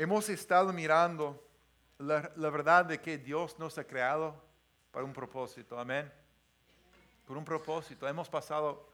[0.00, 1.46] Hemos estado mirando
[1.98, 4.34] la, verdad de que Dios nos ha creado
[4.90, 5.78] para un propósito.
[5.78, 6.10] Amén.
[7.26, 8.08] Por un propósito.
[8.08, 8.88] Hemos pasado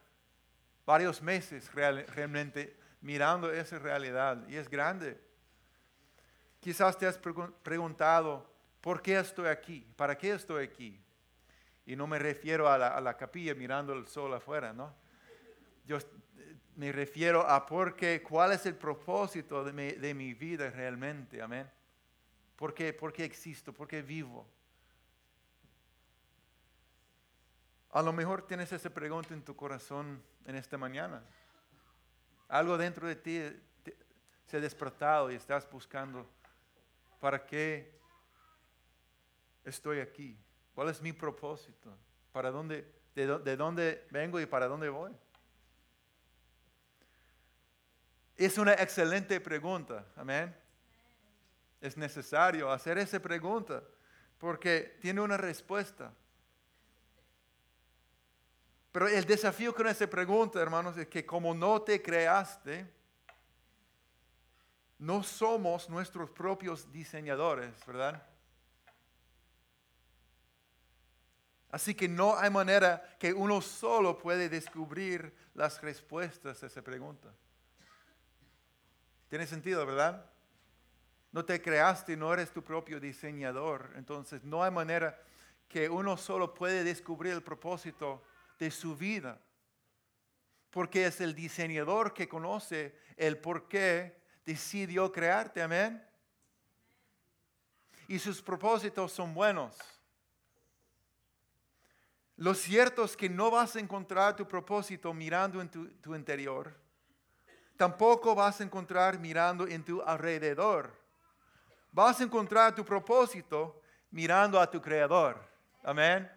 [0.84, 5.16] varios meses realmente mirando esa realidad y es grande.
[6.58, 7.16] Quizás te has
[7.62, 8.44] preguntado,
[8.80, 9.86] ¿por qué estoy aquí?
[9.94, 11.00] ¿Para qué estoy aquí?
[11.84, 14.92] Y no me refiero a la, a la capilla mirando el sol afuera, ¿no?
[15.84, 15.98] Yo
[16.76, 21.68] me refiero a por qué, cuál es el propósito de mi, vida realmente, amén.
[22.54, 23.72] ¿Por qué, ¿Por qué existo?
[23.72, 24.46] ¿Por qué vivo?
[27.92, 31.22] A lo mejor tienes esa pregunta en tu corazón en esta mañana.
[32.48, 33.40] Algo dentro de ti
[34.46, 36.28] se ha despertado y estás buscando,
[37.20, 37.98] ¿para qué
[39.64, 40.38] estoy aquí?
[40.74, 41.96] ¿Cuál es mi propósito?
[42.32, 45.16] ¿Para dónde, de, de dónde vengo y para dónde voy?
[48.36, 50.54] Es una excelente pregunta, amén.
[51.80, 53.82] Es necesario hacer esa pregunta
[54.38, 56.12] porque tiene una respuesta.
[58.92, 62.86] Pero el desafío con esa pregunta, hermanos, es que como no te creaste,
[64.98, 68.22] no somos nuestros propios diseñadores, ¿verdad?
[71.70, 77.32] Así que no hay manera que uno solo puede descubrir las respuestas a esa pregunta.
[79.36, 80.24] Tiene sentido, ¿verdad?
[81.30, 83.92] No te creaste, no eres tu propio diseñador.
[83.96, 85.20] Entonces no hay manera
[85.68, 88.24] que uno solo puede descubrir el propósito
[88.58, 89.38] de su vida.
[90.70, 96.02] Porque es el diseñador que conoce el por qué decidió crearte, amén.
[98.08, 99.76] Y sus propósitos son buenos.
[102.36, 106.85] Lo cierto es que no vas a encontrar tu propósito mirando en tu, tu interior.
[107.76, 110.90] Tampoco vas a encontrar mirando en tu alrededor.
[111.92, 113.80] Vas a encontrar tu propósito
[114.10, 115.42] mirando a tu creador.
[115.82, 116.30] Amén.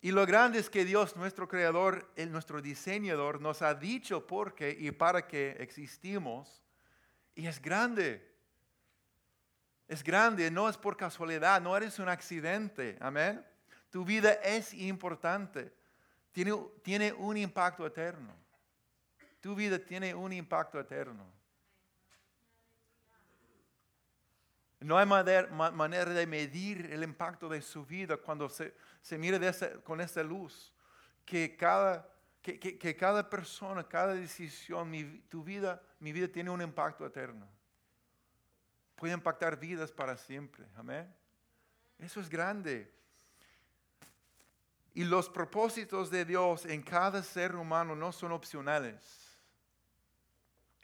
[0.00, 4.74] Y lo grande es que Dios, nuestro creador, nuestro diseñador, nos ha dicho por qué
[4.78, 6.62] y para qué existimos.
[7.34, 8.26] Y es grande.
[9.86, 12.96] Es grande, no es por casualidad, no eres un accidente.
[13.00, 13.44] Amén.
[13.90, 15.74] Tu vida es importante.
[16.32, 16.52] Tiene,
[16.82, 18.39] tiene un impacto eterno.
[19.40, 21.26] Tu vida tiene un impacto eterno.
[24.80, 29.38] No hay manera de medir el impacto de su vida cuando se, se mire
[29.84, 30.72] con esa luz.
[31.24, 32.08] Que cada,
[32.40, 37.46] que, que, cada persona, cada decisión, tu vida, mi vida tiene un impacto eterno.
[38.96, 40.66] Puede impactar vidas para siempre.
[40.76, 41.14] Amén.
[41.98, 42.90] Eso es grande.
[44.94, 49.29] Y los propósitos de Dios en cada ser humano no son opcionales.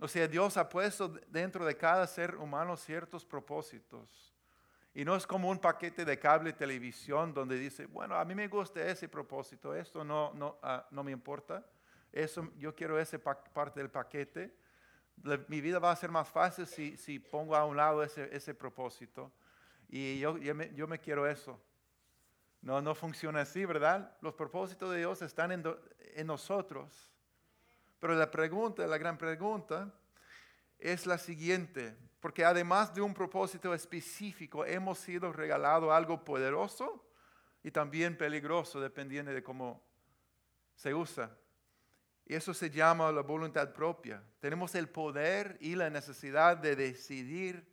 [0.01, 4.35] O sea, Dios ha puesto dentro de cada ser humano ciertos propósitos.
[4.93, 8.49] Y no es como un paquete de cable televisión donde dice, bueno, a mí me
[8.49, 11.67] gusta ese propósito, esto no, no, ah, no me importa,
[12.13, 14.57] eso, yo quiero esa parte del paquete.
[15.49, 18.55] mi vida va a ser más fácil si, si pongo a un lado ese, ese
[18.55, 19.31] propósito.
[19.89, 21.61] Y yo, yo, me, yo, me, quiero eso.
[22.63, 24.17] No, no funciona así, ¿verdad?
[24.21, 25.63] Los propósitos de Dios están en,
[26.15, 27.13] en nosotros.
[27.99, 29.93] Pero la pregunta, la gran pregunta,
[30.79, 37.05] es la siguiente, porque además de un propósito específico, hemos sido regalados algo poderoso
[37.63, 39.83] y también peligroso, dependiendo de cómo
[40.75, 41.37] se usa.
[42.27, 44.23] Y eso se llama la voluntad propia.
[44.41, 47.73] Tenemos el poder y la necesidad de decidir,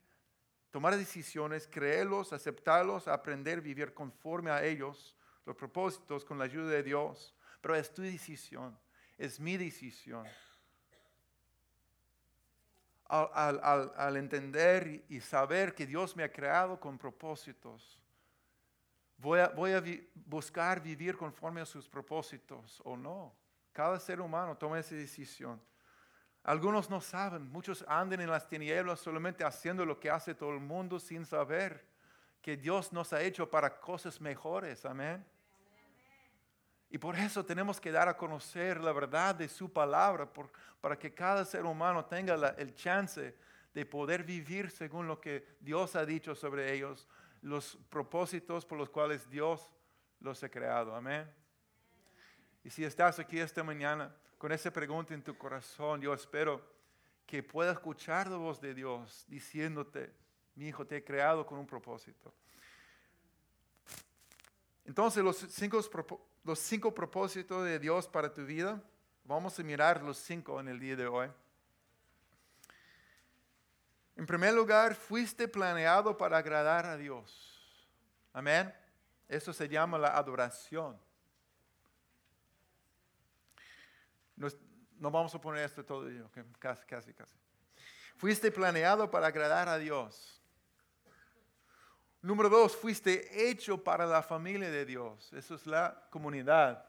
[0.72, 6.84] tomar decisiones, creerlos, aceptarlos, aprender, vivir conforme a ellos, los propósitos con la ayuda de
[6.84, 7.36] Dios.
[7.62, 8.78] Pero es tu decisión
[9.24, 10.28] es mi decisión.
[13.08, 18.00] Al, entender y saber que Dios me ha creado con propósitos,
[19.18, 19.84] voy a,
[20.26, 23.34] buscar vivir conforme a sus propósitos o no.
[23.72, 25.62] Cada ser humano toma esa decisión.
[26.44, 30.60] Algunos no saben, muchos andan en las tinieblas solamente haciendo lo que hace todo el
[30.60, 31.86] mundo sin saber
[32.42, 34.84] que Dios nos ha hecho para cosas mejores.
[34.86, 35.26] Amén.
[36.94, 40.32] Y por eso tenemos que dar a conocer la verdad de su palabra,
[40.80, 43.36] para que cada ser humano tenga el chance
[43.74, 47.08] de poder vivir según lo que Dios ha dicho sobre ellos,
[47.42, 49.72] los propósitos por los cuales Dios
[50.20, 50.96] los ha creado.
[50.96, 51.28] Amén.
[52.64, 56.62] Y si estás aquí esta mañana con esa pregunta en tu corazón, yo espero
[57.26, 60.14] que puedas escuchar la voz de Dios diciéndote,
[60.54, 62.32] mi hijo te he creado con un propósito.
[64.86, 68.82] Entonces los cinco propósitos los cinco propósitos de Dios para tu vida.
[69.24, 71.30] Vamos a mirar los cinco en el día de hoy.
[74.16, 77.88] En primer lugar, fuiste planeado para agradar a Dios.
[78.32, 78.74] Amén.
[79.28, 81.00] Eso se llama la adoración.
[84.36, 86.08] No, vamos a poner esto todo,
[86.60, 87.36] casi, casi, casi.
[88.16, 90.33] Fuiste planeado para agradar a Dios.
[92.24, 95.32] Número dos, fuiste hecho para la familia de Dios.
[95.34, 96.86] Eso es la comunidad.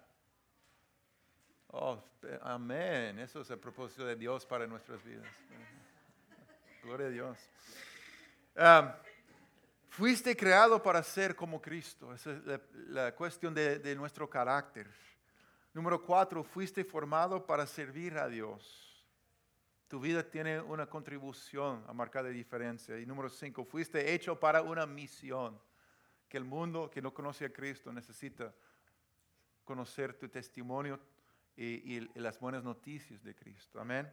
[1.66, 2.00] Oh,
[2.40, 3.18] amén.
[3.18, 5.26] Eso es el propósito de Dios para nuestras vidas.
[6.84, 7.38] Gloria a Dios.
[9.88, 12.14] Fuiste creado para ser como Cristo.
[12.14, 14.88] Esa es la, cuestión de nuestro carácter.
[15.72, 18.93] Número cuatro, fuiste formado para servir a Dios.
[19.88, 22.98] Tu vida tiene una contribución a marcar la diferencia.
[22.98, 25.60] Y número cinco, fuiste hecho para una misión.
[26.28, 28.52] Que el mundo que no conoce a Cristo necesita
[29.64, 31.00] conocer tu testimonio
[31.56, 33.80] y, las buenas noticias de Cristo.
[33.80, 34.10] Amén.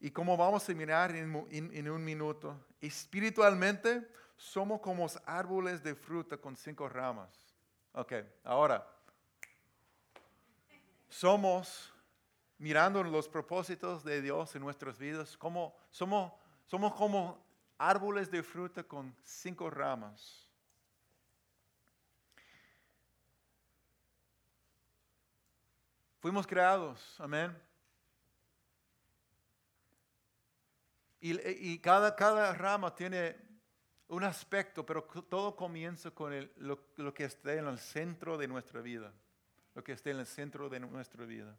[0.00, 4.06] Y como vamos a mirar en, en, un minuto, espiritualmente
[4.36, 7.54] somos como árboles de fruta con cinco ramas.
[7.92, 8.12] Ok,
[8.42, 8.86] ahora,
[11.08, 11.93] somos
[12.58, 16.32] mirando los propósitos de Dios en nuestras vidas, como, somos,
[16.66, 17.42] somos como
[17.78, 20.48] árboles de fruta con cinco ramas.
[26.20, 27.54] Fuimos creados, amén.
[31.20, 33.34] Y, cada, cada, rama tiene
[34.08, 38.82] un aspecto, pero todo comienza con lo, lo que esté en el centro de nuestra
[38.82, 39.10] vida.
[39.74, 41.58] Lo que esté en el centro de nuestra vida.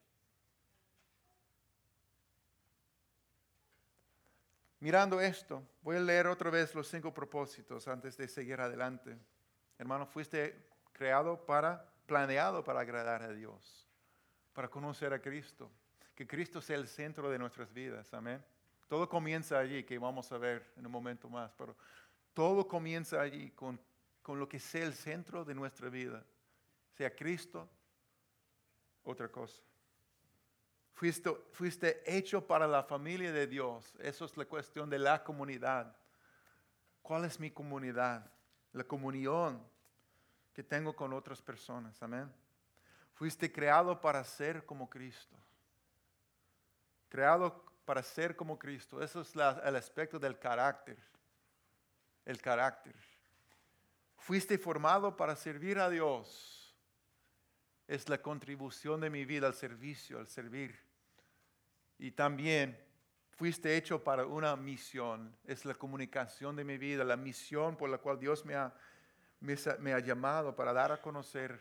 [4.86, 9.18] Mirando esto, voy a leer otra vez los cinco propósitos antes de seguir adelante.
[9.80, 13.90] Hermano, fuiste creado para, planeado para agradar a Dios,
[14.54, 15.72] para conocer a Cristo,
[16.14, 18.46] que Cristo sea el centro de nuestras vidas, amén.
[18.88, 21.76] Todo comienza allí, que vamos a ver en un momento más, pero
[22.36, 23.82] todo comienza allí con,
[24.22, 26.24] con lo que sea el centro de nuestra vida,
[26.92, 27.68] sea Cristo,
[29.04, 29.64] otra cosa.
[30.96, 33.94] Fuiste, hecho para la familia de Dios.
[34.00, 35.94] Eso es la cuestión de la comunidad.
[37.02, 38.32] ¿Cuál es mi comunidad?
[38.72, 39.62] La comunión
[40.54, 42.02] que tengo con otras personas.
[42.02, 42.32] Amén.
[43.14, 45.36] Fuiste creado para ser como Cristo.
[47.10, 49.04] Creado para ser como Cristo.
[49.04, 50.98] Eso es el aspecto del carácter.
[52.24, 52.96] El carácter.
[54.16, 56.55] Fuiste formado para servir a Dios.
[57.88, 60.78] Es la contribución de mi vida al servicio, al servir.
[62.00, 62.78] Y también
[63.32, 65.36] fuiste hecho para una misión.
[65.46, 70.56] Es la comunicación de mi vida, la misión por la cual Dios me ha, llamado
[70.56, 71.60] para dar a conocer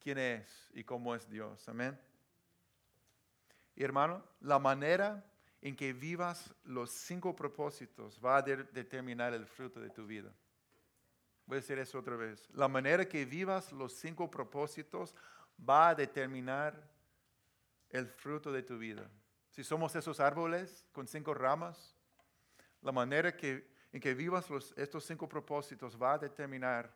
[0.00, 1.68] quién es y cómo es Dios.
[1.68, 1.98] Amén.
[3.74, 5.24] Y hermano, la manera
[5.60, 10.32] en que vivas los cinco propósitos va a determinar el fruto de tu vida.
[11.46, 12.48] Voy a decir eso otra vez.
[12.52, 15.14] La manera que vivas los cinco propósitos
[15.58, 16.74] va a determinar
[17.88, 19.08] el fruto de tu vida.
[19.50, 21.96] Si somos esos árboles con cinco ramas,
[22.82, 24.46] la manera que, en que vivas
[24.76, 26.92] estos cinco propósitos va a determinar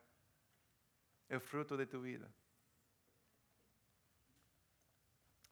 [1.29, 2.29] el fruto de tu vida.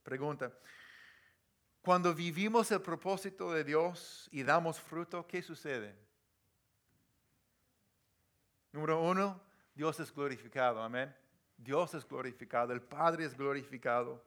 [0.03, 0.53] Pregunta,
[1.81, 6.08] cuando vivimos el propósito de Dios y damos fruto, ¿qué sucede?
[8.78, 9.40] Número uno,
[9.75, 11.12] Dios es glorificado, amén.
[11.56, 14.25] Dios es glorificado, el Padre es glorificado.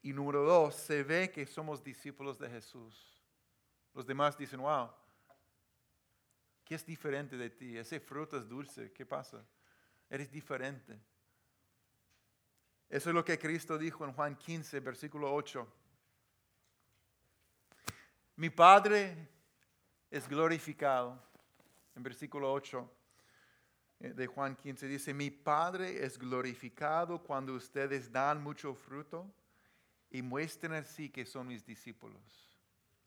[0.00, 3.22] Y número dos, se ve que somos discípulos de Jesús.
[3.92, 4.90] Los demás dicen, wow,
[6.64, 7.76] ¿qué es diferente de ti?
[7.76, 9.44] Ese fruto es dulce, ¿qué pasa?
[10.08, 10.98] Eres diferente.
[12.88, 15.70] Eso es lo que Cristo dijo en Juan 15, versículo 8.
[18.36, 19.28] Mi Padre
[20.10, 21.22] es glorificado.
[21.94, 22.96] En versículo 8 eh,
[23.98, 29.30] de Juan 15 dice, mi Padre es glorificado cuando ustedes dan mucho fruto
[30.10, 32.22] y muestren así que son mis discípulos.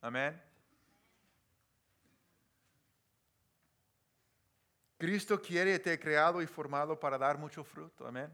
[0.02, 0.42] Amén.
[4.98, 8.06] Cristo quiere te creado y formado para dar mucho fruto.
[8.06, 8.30] Amén.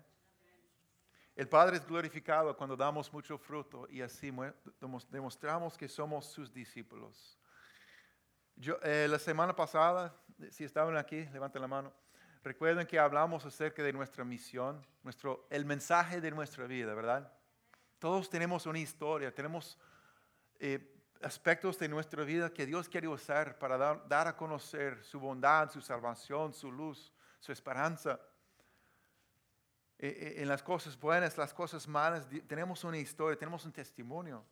[1.35, 4.31] El Padre es glorificado cuando damos mucho fruto y así
[5.11, 7.37] demostramos que somos sus discípulos.
[8.83, 10.15] Eh, la semana pasada,
[10.49, 12.04] si estaban aquí, levanten la mano.
[12.45, 17.33] Recuerden que hablamos acerca de nuestra misión, nuestro, el mensaje de nuestra vida, ¿verdad?
[17.97, 19.79] Todos tenemos una historia, tenemos
[20.59, 25.71] eh, aspectos de nuestra vida que Dios quiere usar para dar, a conocer su bondad,
[25.71, 28.19] su salvación, su luz, su esperanza.
[29.97, 34.45] Eh, eh, en las cosas buenas, las cosas malas, tenemos una historia, tenemos un testimonio.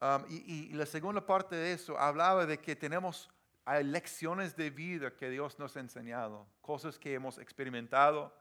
[0.00, 3.30] Um, y la segunda parte de eso hablaba de que tenemos
[3.64, 8.34] hay lecciones de vida que Dios nos ha enseñado, cosas que hemos experimentado,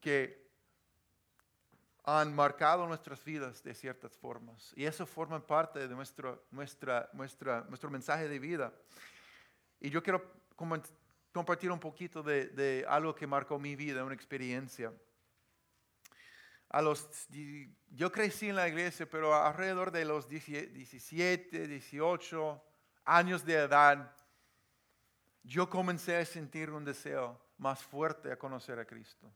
[0.00, 0.44] que
[2.04, 4.72] han marcado nuestras vidas de ciertas formas.
[4.76, 8.72] Y eso forma parte de nuestro, nuestra, nuestra, nuestro mensaje de vida.
[9.80, 10.22] Y yo quiero
[11.32, 14.92] compartir un poquito de, algo que marcó mi vida, una experiencia.
[17.90, 22.62] Yo crecí en la iglesia, pero alrededor de los 17, 18
[23.04, 24.12] años de edad,
[25.42, 29.30] yo comencé a sentir un deseo más fuerte a conocer a Cristo.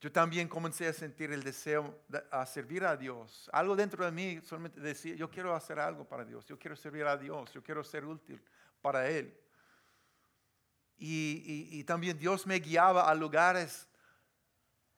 [0.00, 3.50] Yo también comencé a sentir el deseo de, a servir a Dios.
[3.52, 7.04] Algo dentro de mí solamente decía, yo quiero hacer algo para Dios, yo quiero servir
[7.04, 8.42] a Dios, yo quiero ser útil
[8.80, 9.38] para Él.
[10.96, 13.88] Y, y también Dios me guiaba a lugares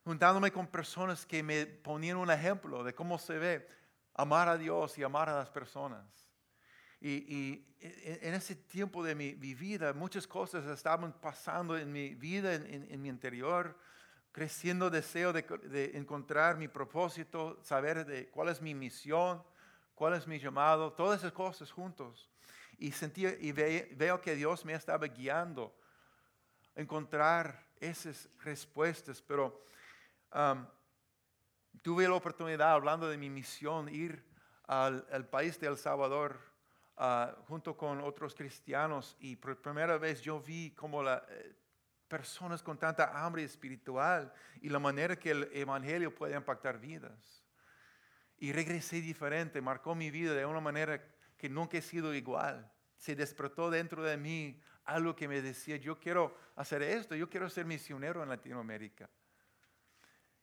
[0.05, 3.69] juntándome con personas que me ponían un ejemplo de cómo se ve
[4.15, 6.05] amar a Dios y amar a las personas.
[7.05, 13.03] Y, en ese tiempo de mi, vida, muchas cosas estaban pasando en mi vida, en,
[13.03, 13.77] mi interior,
[14.31, 19.43] creciendo deseo de, encontrar mi propósito, saber de cuál es mi misión,
[19.97, 22.31] cuál es mi llamado, todas esas cosas juntos.
[22.79, 25.77] Y, sentía, y veo que Dios me estaba guiando
[26.77, 29.67] a encontrar esas respuestas, pero
[30.33, 30.65] um,
[31.83, 34.25] tuve la oportunidad, hablando de mi misión, ir
[34.69, 36.52] al, al país de El Salvador
[36.97, 41.55] Ah, junto con otros cristianos y por primera vez yo vi como las eh,
[42.07, 44.31] personas con tanta hambre espiritual
[44.61, 47.43] y la manera que el Evangelio puede impactar vidas.
[48.37, 51.03] Y regresé diferente, marcó mi vida de una manera
[51.39, 52.71] que nunca he sido igual.
[52.97, 57.49] Se despertó dentro de mí algo que me decía, yo quiero hacer esto, yo quiero
[57.49, 59.09] ser misionero en Latinoamérica.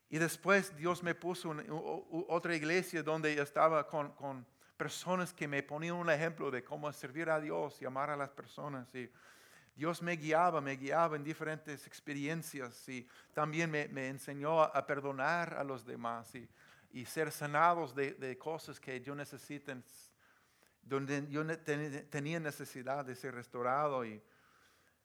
[0.10, 4.46] Y después Dios me puso en otra iglesia donde estaba con
[4.80, 8.30] personas que me ponían un ejemplo de cómo servir a Dios y amar a las
[8.30, 8.96] personas.
[8.96, 9.12] Y
[9.76, 15.66] Dios me guiaba, me guiaba en diferentes experiencias y también me, enseñó a, perdonar a
[15.66, 16.48] los demás y,
[16.94, 19.84] y ser sanados de, cosas que yo necesiten,
[20.82, 21.46] donde yo
[22.10, 24.24] tenía necesidad de ser restaurado y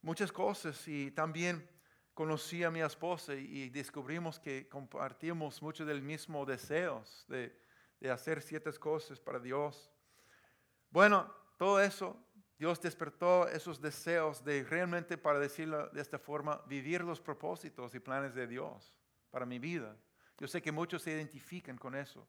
[0.02, 0.86] muchas cosas.
[0.86, 1.68] Y también
[2.14, 7.63] conocí a mi esposa y descubrimos que compartimos muchos del mismo deseos de
[8.00, 9.90] de hacer ciertas cosas para Dios.
[10.90, 12.16] Bueno, todo eso,
[12.58, 18.00] Dios despertó esos deseos de realmente, para decirlo de esta forma, vivir los propósitos y
[18.00, 18.96] planes de Dios
[19.30, 19.96] para mi vida.
[20.38, 22.28] Yo sé que muchos se identifican con eso,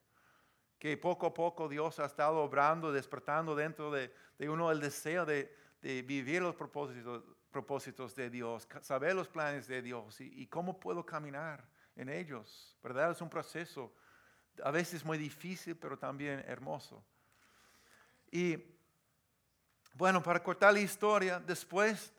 [0.79, 5.51] que poco a poco Dios ha estado obrando, despertando dentro de, uno el deseo de,
[5.81, 11.05] vivir los propósitos, propósitos de Dios, saber los planes de Dios y, y cómo puedo
[11.05, 11.63] caminar
[11.95, 13.11] en ellos, ¿verdad?
[13.11, 13.93] Es un proceso
[14.63, 17.03] a veces muy difícil, pero también hermoso.
[18.31, 18.57] Y
[19.93, 22.13] bueno, para cortar la historia, después,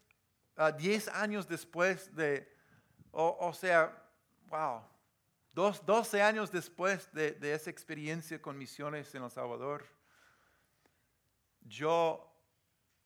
[0.79, 2.51] 10 años después de,
[3.11, 3.95] o, sea,
[4.49, 4.83] wow,
[5.53, 9.87] dos, 12 años después de, esa experiencia con misiones en El Salvador,
[11.61, 12.33] yo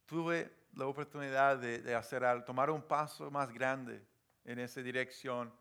[0.07, 4.05] tuve la oportunidad de, de hacer tomar un paso más grande
[4.45, 5.53] en esa dirección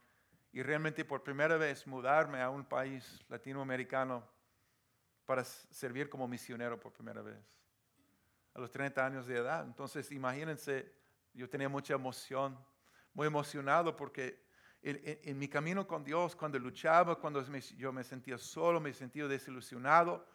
[0.51, 4.27] y realmente por primera vez mudarme a un país latinoamericano
[5.25, 7.37] para servir como misionero por primera vez,
[8.55, 9.63] a los 30 años de edad.
[9.63, 10.91] Entonces, imagínense,
[11.33, 12.57] yo tenía mucha emoción,
[13.13, 14.43] muy emocionado porque
[14.81, 17.43] en, mi camino con Dios, cuando luchaba, cuando
[17.77, 20.25] yo me sentía solo, me sentía desilusionado,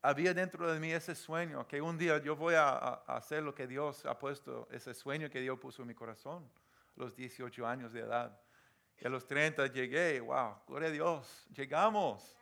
[0.00, 3.54] había dentro de mí ese sueño, que un día yo voy a, a hacer lo
[3.54, 6.50] que Dios ha puesto, ese sueño que Dios puso en mi corazón,
[6.96, 8.40] los 18 años de edad.
[9.00, 12.36] Y a los 30 llegué, wow, gloria a Dios, llegamos,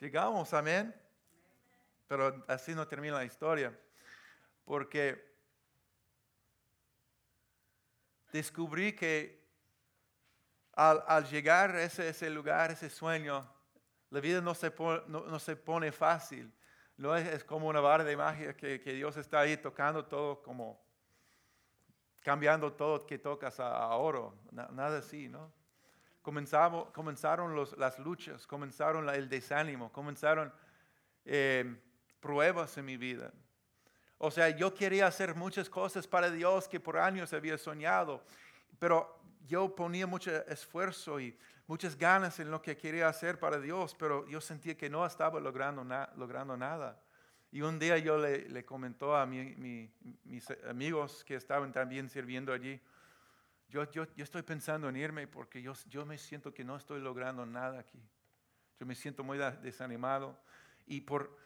[0.00, 0.94] llegamos, amén.
[2.06, 3.76] Pero así no termina la historia,
[4.64, 5.34] porque
[8.30, 9.44] descubrí que
[10.72, 13.50] al, llegar a ese, ese, lugar, ese sueño,
[14.10, 16.52] la vida no se, pone, no, se pone fácil.
[16.96, 20.84] No es, como una barra de magia que, que, Dios está ahí tocando todo como
[22.22, 25.52] cambiando todo que tocas a, oro, nada así, ¿no?
[26.92, 30.52] Comenzaron las luchas, comenzaron el desánimo, comenzaron
[31.24, 31.76] eh,
[32.18, 33.32] pruebas en mi vida.
[34.18, 38.24] O sea, yo quería hacer muchas cosas para Dios que por años había soñado,
[38.80, 43.94] pero yo ponía mucho esfuerzo y muchas ganas en lo que quería hacer para Dios,
[43.96, 45.84] pero yo sentía que no estaba logrando,
[46.16, 47.00] logrando nada.
[47.52, 52.80] Y un día yo le, le comentó a mis amigos que estaban también sirviendo allí,
[53.68, 57.00] yo, yo, yo, estoy pensando en irme porque yo, yo me siento que no estoy
[57.00, 58.00] logrando nada aquí.
[58.78, 60.38] Yo me siento muy desanimado.
[60.86, 61.36] Y por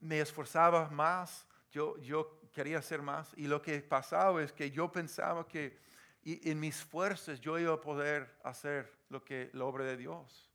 [0.00, 3.32] me esforzaba más, yo, yo quería hacer más.
[3.36, 5.80] Y lo que pasaba es que yo pensaba que
[6.24, 10.50] en mis fuerzas yo iba a poder hacer lo que la obra de Dios.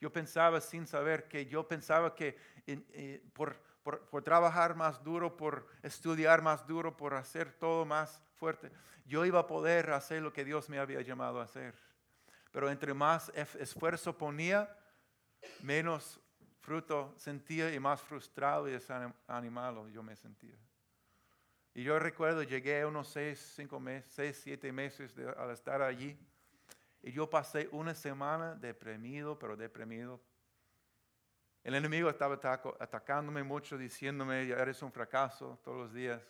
[0.00, 2.36] Yo pensaba sin saber que yo pensaba que
[2.66, 8.72] eh, por, por, trabajar más duro, por estudiar más duro, por hacer todo más fuerte,
[9.04, 11.76] yo iba a poder hacer lo que Dios me había llamado a hacer.
[12.50, 14.68] Pero entre más esfuerzo ponía,
[15.62, 16.18] menos
[16.58, 20.58] fruto sentía y más frustrado y desanimado yo me sentía.
[21.72, 26.18] Y yo recuerdo, llegué unos seis, cinco meses, seis, siete meses al estar allí.
[27.00, 30.20] Y yo pasé una semana deprimido, pero deprimido.
[31.62, 32.34] El enemigo estaba
[32.80, 36.20] atacándome mucho, diciéndome, eres un fracaso todos los días.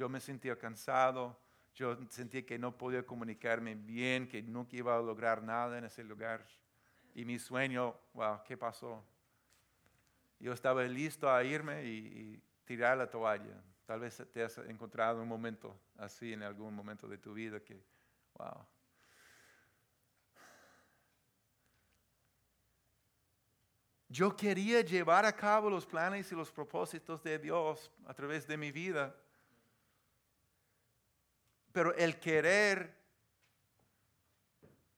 [0.00, 1.38] Yo me sentía cansado,
[1.74, 6.02] yo sentía que no podía comunicarme bien, que nunca iba a lograr nada en ese
[6.02, 6.42] lugar.
[7.14, 9.04] Y mi sueño, wow, ¿qué pasó?
[10.38, 13.62] Yo estaba listo a irme y, tirar la toalla.
[13.84, 17.84] Tal vez te has encontrado un momento así en algún momento de tu vida que,
[18.38, 18.66] wow.
[24.08, 28.56] Yo quería llevar a cabo los planes y los propósitos de Dios a través de
[28.56, 29.14] mi vida.
[31.72, 32.96] Pero el querer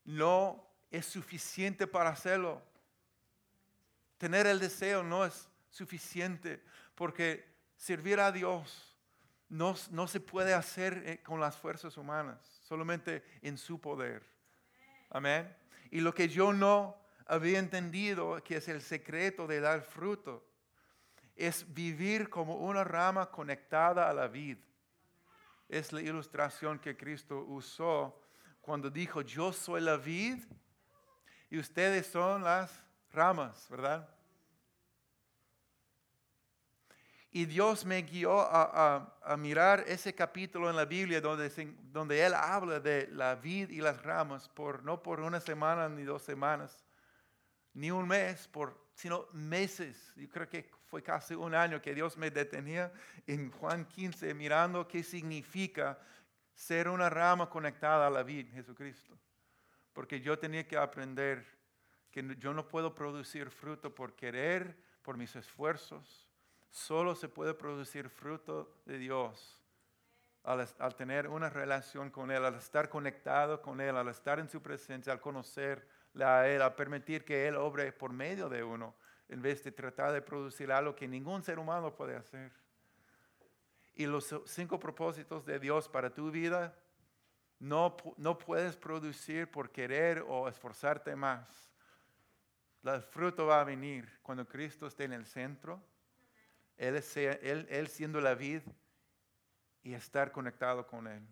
[0.05, 2.62] no es suficiente para hacerlo.
[4.19, 6.62] Tener el deseo no es suficiente
[6.95, 7.45] porque
[7.76, 8.97] servir a Dios
[9.49, 14.23] no, no se puede hacer eh, con las fuerzas humanas, solamente en su poder.
[15.11, 15.55] Amén.
[15.91, 20.47] Y lo que yo no había entendido, que es el secreto de dar fruto,
[21.37, 24.59] es vivir como una rama conectada a la vid
[25.73, 28.21] es la ilustración que Cristo usó
[28.61, 30.45] cuando dijo, yo soy la vid
[31.49, 32.71] y ustedes son las
[33.11, 34.07] ramas, ¿verdad?
[37.31, 41.49] Y Dios me guió a, mirar ese capítulo en la Biblia donde,
[41.91, 46.02] donde Él habla de la vid y las ramas, por, no por una semana ni
[46.02, 46.85] dos semanas,
[47.73, 50.12] ni un mes, por, sino meses.
[50.15, 52.93] Yo creo que fue casi un año que Dios me detenía
[53.26, 55.99] en Juan 15 mirando qué significa
[56.54, 59.19] ser una rama conectada a la vid, Jesucristo.
[59.93, 61.45] Porque yo tenía que aprender
[62.12, 66.28] que yo no puedo producir fruto por querer, por mis esfuerzos.
[66.71, 69.60] Solo se puede producir fruto de Dios
[70.45, 74.49] al, al, tener una relación con Él, al estar conectado con Él, al estar en
[74.49, 78.94] su presencia, al conocerle a permitir que Él obre por medio de uno
[79.28, 82.52] en vez de tratar de producir algo que ningún ser humano puede hacer.
[83.94, 86.75] Y los cinco propósitos de Dios para tu vida
[87.58, 91.70] no, no puedes producir por querer o esforzarte más.
[92.82, 95.82] El fruto va a venir cuando Cristo esté en el centro,
[96.76, 98.62] Él, él, él siendo la vid
[99.82, 101.22] y estar conectado con Él.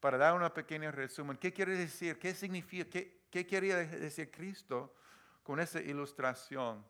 [0.00, 2.18] Para dar una pequeña resumen, ¿qué quiere decir?
[2.18, 2.88] ¿Qué significa?
[3.30, 4.94] ¿Qué, quería decir Cristo
[5.42, 6.84] con esa ilustración?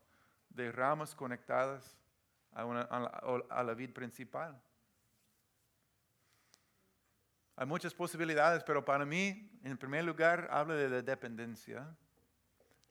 [0.50, 1.96] de ramas conectadas
[2.52, 4.60] a, la, vid principal.
[7.56, 11.96] Hay muchas posibilidades, pero para mí, en primer lugar, habla de dependencia.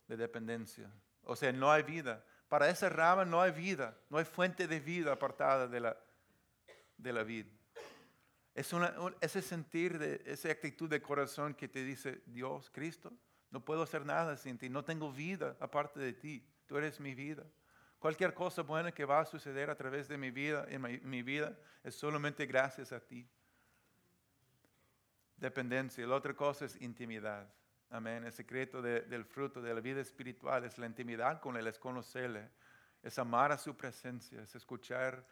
[0.07, 0.89] De dependencia.
[1.23, 2.23] O sea, no hay vida.
[2.47, 5.97] Para esa rama no hay vida, no hay fuente de vida apartada de la,
[6.97, 7.45] de la vid.
[8.59, 8.73] Es
[9.21, 13.13] ese sentir, de, esa actitud de corazón que te dice, Dios, Cristo,
[13.51, 17.15] no puedo hacer nada sin ti, no tengo vida aparte de ti tú eres mi
[17.15, 17.43] vida.
[17.97, 21.57] Cualquier cosa buena que va a suceder a través de mi vida, en mi, vida,
[21.83, 23.27] es solamente gracias a ti.
[25.35, 26.05] Dependencia.
[26.05, 27.51] La otra cosa es intimidad.
[27.89, 28.23] Amén.
[28.23, 32.51] El secreto del fruto de la vida espiritual es la intimidad con Él, es conocerle,
[33.01, 35.25] es amar a su presencia, es escuchar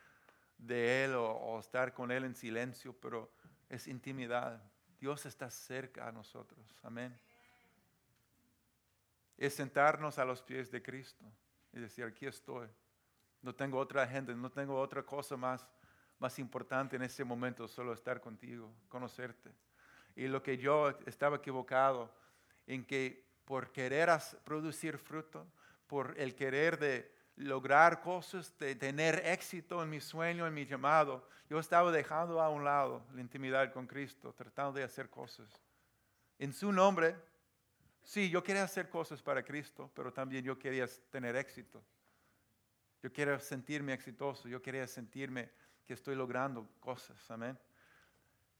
[0.57, 3.31] de Él o, estar con Él en silencio, pero
[3.69, 4.61] es intimidad.
[4.99, 6.79] Dios está cerca a nosotros.
[6.83, 7.15] Amén
[9.37, 11.23] es sentarnos a los pies de Cristo
[11.71, 12.67] y decir, aquí estoy.
[13.41, 15.67] No tengo otra gente, no tengo otra cosa más,
[16.17, 19.51] más importante en ese momento, solo estar contigo, conocerte.
[20.15, 22.11] Y lo que yo estaba equivocado
[22.65, 24.09] en que por querer
[24.43, 25.45] producir fruto,
[25.85, 31.27] por el querer de lograr cosas, de tener éxito en mi sueño, en mi llamado,
[31.49, 35.47] yo estaba dejando a un lado la intimidad con Cristo, tratando de hacer cosas.
[36.39, 37.15] En su nombre,
[38.07, 41.83] Sí, yo quería hacer cosas para Cristo, pero también yo quería tener éxito.
[43.03, 45.49] Yo quería sentirme exitoso, yo quería sentirme
[45.85, 47.59] que estoy logrando cosas, amén.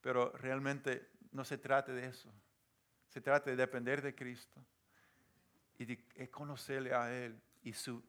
[0.02, 2.30] Pero realmente no se trata de eso.
[3.08, 4.62] Se trata de depender de Cristo
[5.78, 7.42] y de conocerle a Él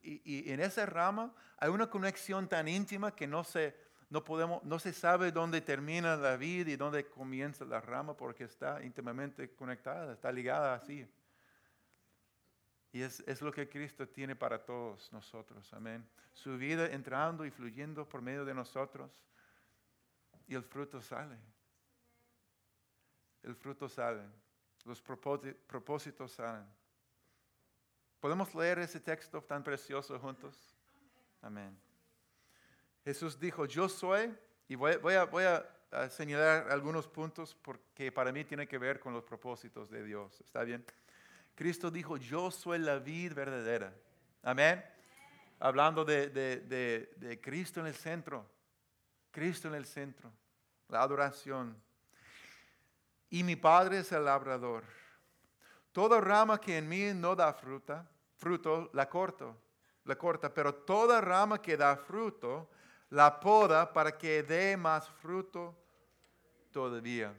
[0.02, 3.76] Y, en esa rama hay una conexión tan íntima que no se,
[4.10, 8.44] no, podemos, no se sabe dónde termina la vida y dónde comienza la rama porque
[8.44, 11.06] está íntimamente conectada, está ligada así.
[12.92, 15.72] Y es, es, lo que Cristo tiene para todos nosotros.
[15.74, 16.08] Amén.
[16.32, 19.22] Su vida entrando y fluyendo por medio de nosotros.
[20.46, 21.36] Y el fruto sale.
[23.42, 24.22] El fruto sale.
[24.84, 26.66] Los propósitos salen.
[28.20, 30.74] ¿Podemos leer ese texto tan precioso juntos?
[31.40, 31.78] Amén.
[33.04, 34.34] Jesús dijo, yo soy,
[34.66, 39.88] y voy, a, señalar algunos puntos porque para mí tiene que ver con los propósitos
[39.88, 40.40] de Dios.
[40.40, 40.84] ¿Está bien?
[41.54, 43.94] Cristo dijo, yo soy la vid verdadera.
[44.42, 44.84] Amén.
[45.60, 48.46] Hablando de Cristo en el centro.
[49.30, 50.32] Cristo en el centro.
[50.88, 51.80] La adoración.
[53.30, 54.84] Y mi Padre es el labrador.
[55.92, 59.56] Toda rama que en mí no da fruta, fruto, la corto,
[60.04, 62.68] la corta, pero toda rama que da fruto,
[63.10, 65.74] la poda para que dé más fruto
[66.70, 67.34] todavía.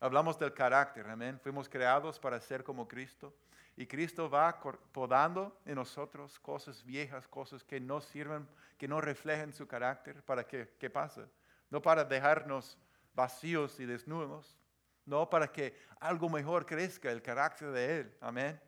[0.00, 1.38] Hablamos del carácter, amén.
[1.40, 3.32] Fuimos creados para ser como Cristo.
[3.76, 4.60] Y Cristo va
[4.92, 10.46] podando en nosotros cosas viejas, cosas que no sirven, que no reflejan su carácter, para
[10.46, 11.26] que, ¿qué pasa?
[11.70, 12.76] No para dejarnos
[13.14, 14.58] vacíos y desnudos,
[15.04, 18.16] no para que algo mejor crezca el carácter de Él.
[18.20, 18.60] Amén.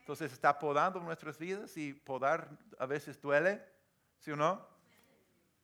[0.00, 3.62] Entonces está podando nuestras vidas y podar a veces duele,
[4.18, 4.66] ¿sí o no?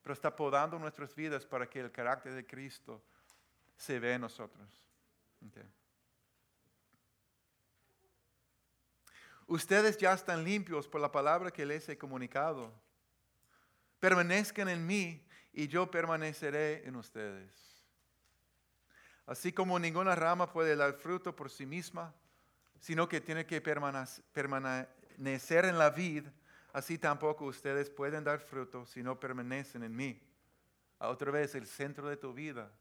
[0.02, 3.02] Pero está podando nuestras vidas para que el carácter de Cristo
[3.76, 4.68] se vea en nosotros.
[9.46, 12.72] Ustedes ya están limpios por la palabra que les he comunicado.
[13.98, 17.69] Permanezcan en mí y yo permaneceré en ustedes.
[19.30, 22.12] Así como ninguna rama puede dar fruto por sí misma,
[22.80, 26.26] sino que tiene que permanecer en la vid,
[26.72, 30.20] así tampoco ustedes pueden dar fruto si no permanecen en mí.
[30.98, 32.72] otra vez, el centro de tu vida,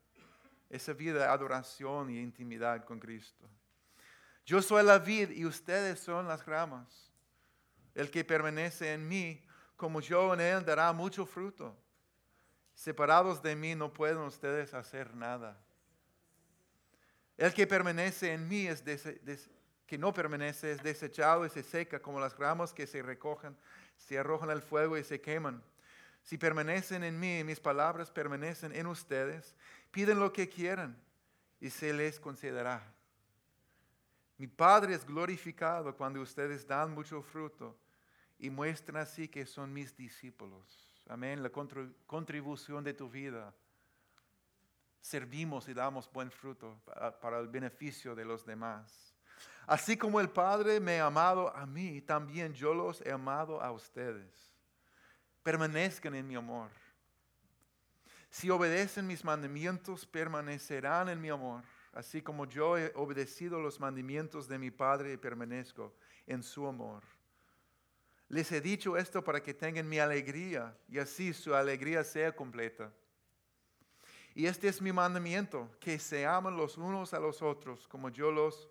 [0.71, 3.47] esa vida de adoración y intimidad con Cristo.
[4.43, 7.11] Yo soy la vid y ustedes son las ramas.
[7.93, 9.39] El que permanece en mí,
[9.77, 11.77] como yo en él, dará mucho fruto.
[12.73, 15.55] Separados de mí no pueden ustedes hacer nada.
[17.39, 18.83] El que permanece en mí es
[19.87, 23.55] que no permanece es desechado y se seca como las ramas que se recogen,
[23.95, 25.63] se arrojan al fuego y se queman.
[26.21, 29.55] Si permanecen en mí mis palabras permanecen en ustedes,
[29.89, 31.01] piden lo que quieran
[31.61, 32.83] y se les concederá.
[34.37, 37.79] Mi Padre es glorificado cuando ustedes dan mucho fruto
[38.37, 41.01] y muestran así que son mis discípulos.
[41.07, 41.41] Amén.
[41.41, 41.51] La
[42.05, 43.53] contribución de tu vida
[45.01, 46.81] servimos y damos buen fruto
[47.21, 49.15] para el beneficio de los demás.
[49.65, 53.71] Así como el Padre me ha amado a mí, también yo los he amado a
[53.71, 54.51] ustedes.
[55.43, 56.69] Permanezcan en mi amor.
[58.29, 64.47] Si obedecen mis mandamientos, permanecerán en mi amor, así como yo he obedecido los mandamientos
[64.47, 65.95] de mi Padre y permanezco
[66.27, 67.03] en su amor.
[68.27, 72.93] Les he dicho esto para que tengan mi alegría y así su alegría sea completa.
[74.39, 78.31] Y este es mi mandamiento, que se amen los unos a los otros como yo
[78.31, 78.69] los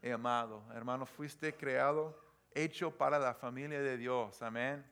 [0.00, 0.62] he amado.
[0.72, 2.16] Hermano, fuiste creado,
[2.54, 4.40] hecho para la familia de Dios.
[4.40, 4.86] Amén.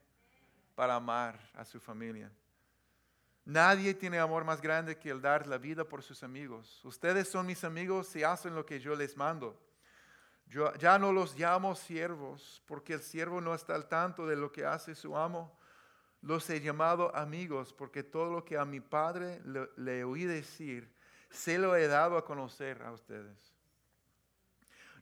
[0.75, 2.29] Para amar a su familia.
[3.45, 6.85] Nadie tiene amor más grande que el dar la vida por sus amigos.
[6.85, 9.57] Ustedes son mis amigos si hacen lo que yo les mando.
[10.45, 14.51] Yo ya no los llamo siervos, porque el siervo no está al tanto de lo
[14.51, 15.57] que hace su amo
[16.23, 19.41] los he llamado amigos porque todo lo que a mi Padre
[19.77, 20.93] le, oí decir,
[21.31, 23.55] se lo he dado a conocer a ustedes.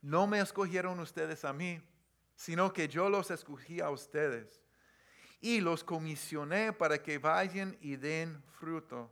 [0.00, 1.82] No me escogieron ustedes a mí,
[2.36, 4.62] sino que yo los escogí a ustedes
[5.40, 9.10] y los comisioné para que vayan y den fruto,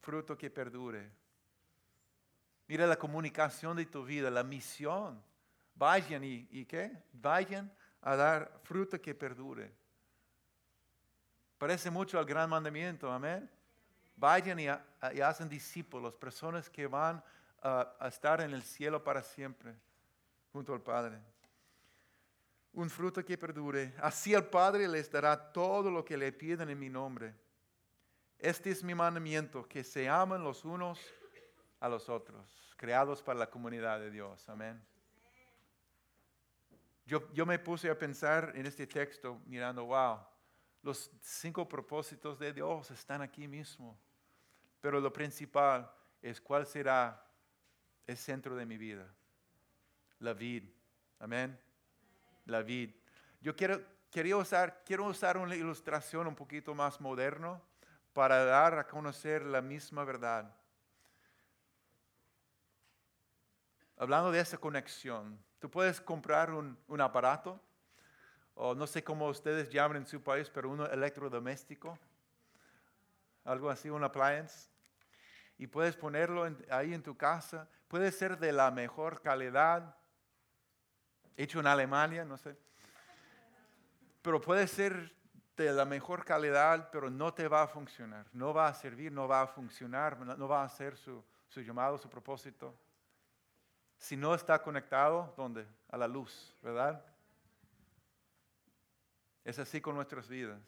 [0.00, 1.10] fruto que perdure.
[2.66, 5.22] Mira la comunicación de tu vida, la misión.
[5.74, 7.04] Vayan y, y qué?
[7.12, 9.83] Vayan a dar fruto que perdure.
[11.64, 13.48] Parece mucho al gran mandamiento, amén.
[14.16, 17.24] Vayan y, hacen discípulos, personas que van
[17.62, 19.74] a, estar en el cielo para siempre,
[20.52, 21.18] junto al Padre.
[22.74, 23.94] Un fruto que perdure.
[24.02, 27.34] Así el Padre les dará todo lo que le piden en mi nombre.
[28.38, 31.00] Este es mi mandamiento, que se amen los unos
[31.80, 34.46] a los otros, creados para la comunidad de Dios.
[34.50, 34.84] Amén.
[37.06, 40.18] Yo, yo me puse a pensar en este texto mirando, wow,
[40.84, 43.98] los cinco propósitos de Dios están aquí mismo.
[44.82, 47.26] Pero lo principal es cuál será
[48.06, 49.12] el centro de mi vida.
[50.18, 50.64] La vid.
[51.18, 51.58] Amén.
[52.44, 52.90] La vid.
[53.40, 57.62] Yo quiero, quería usar, quiero usar una ilustración un poquito más moderno
[58.12, 60.54] para dar a conocer la misma verdad.
[63.96, 67.58] Hablando de esa conexión, tú puedes comprar un, un aparato,
[68.54, 71.98] o no sé cómo ustedes llaman en su país, pero uno electrodoméstico,
[73.44, 74.68] algo así, un appliance,
[75.58, 77.68] y puedes ponerlo ahí en tu casa.
[77.88, 79.96] Puede ser de la mejor calidad,
[81.36, 82.56] hecho en Alemania, no sé.
[84.22, 85.14] Pero puede ser
[85.56, 89.28] de la mejor calidad, pero no te va a funcionar, no va a servir, no
[89.28, 92.74] va a funcionar, no va a hacer su, su llamado, su propósito.
[93.96, 95.66] Si no está conectado, ¿dónde?
[95.88, 97.04] A la luz, ¿verdad?
[99.44, 100.60] Es así con nuestras vidas.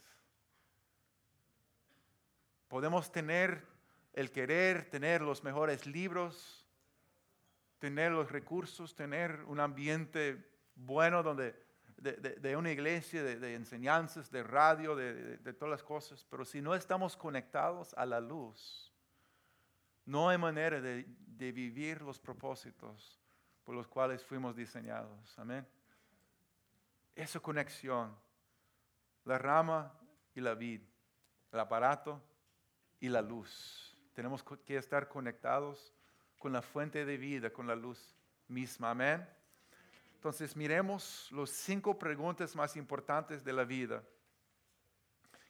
[2.69, 3.67] Podemos tener
[4.13, 6.67] el querer, tener los mejores libros,
[7.79, 11.55] tener los recursos, tener un ambiente bueno donde,
[11.97, 17.17] de, una iglesia, de, enseñanzas, de radio, de, todas las cosas, pero si no estamos
[17.17, 18.93] conectados a la luz,
[20.05, 21.07] no hay manera de,
[21.53, 23.21] vivir los propósitos
[23.65, 25.39] por los cuales fuimos diseñados.
[25.39, 25.67] Amén.
[27.15, 28.17] Esa conexión,
[29.27, 29.93] la rama
[30.35, 30.81] y la vid,
[31.53, 32.23] el aparato
[32.99, 33.95] y la luz.
[34.15, 35.93] Tenemos que estar conectados
[36.39, 38.17] con la fuente de vida, con la luz
[38.49, 38.93] misma.
[38.93, 39.29] Amén.
[40.15, 44.03] Entonces miremos las cinco preguntas más importantes de la vida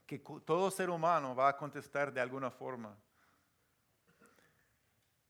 [0.06, 2.96] que todo ser humano va a contestar de alguna forma.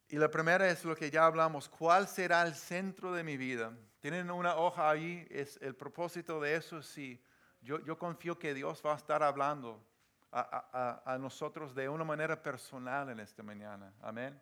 [0.09, 3.77] Y la primera es lo que ya hablamos, ¿cuál será el centro de mi vida?
[4.01, 7.21] Tienen una hoja ahí, es el propósito de eso, sí.
[7.67, 9.85] Yo, confío que Dios va a estar hablando
[10.31, 13.93] a, nosotros de una manera personal en esta mañana.
[14.03, 14.41] Amén.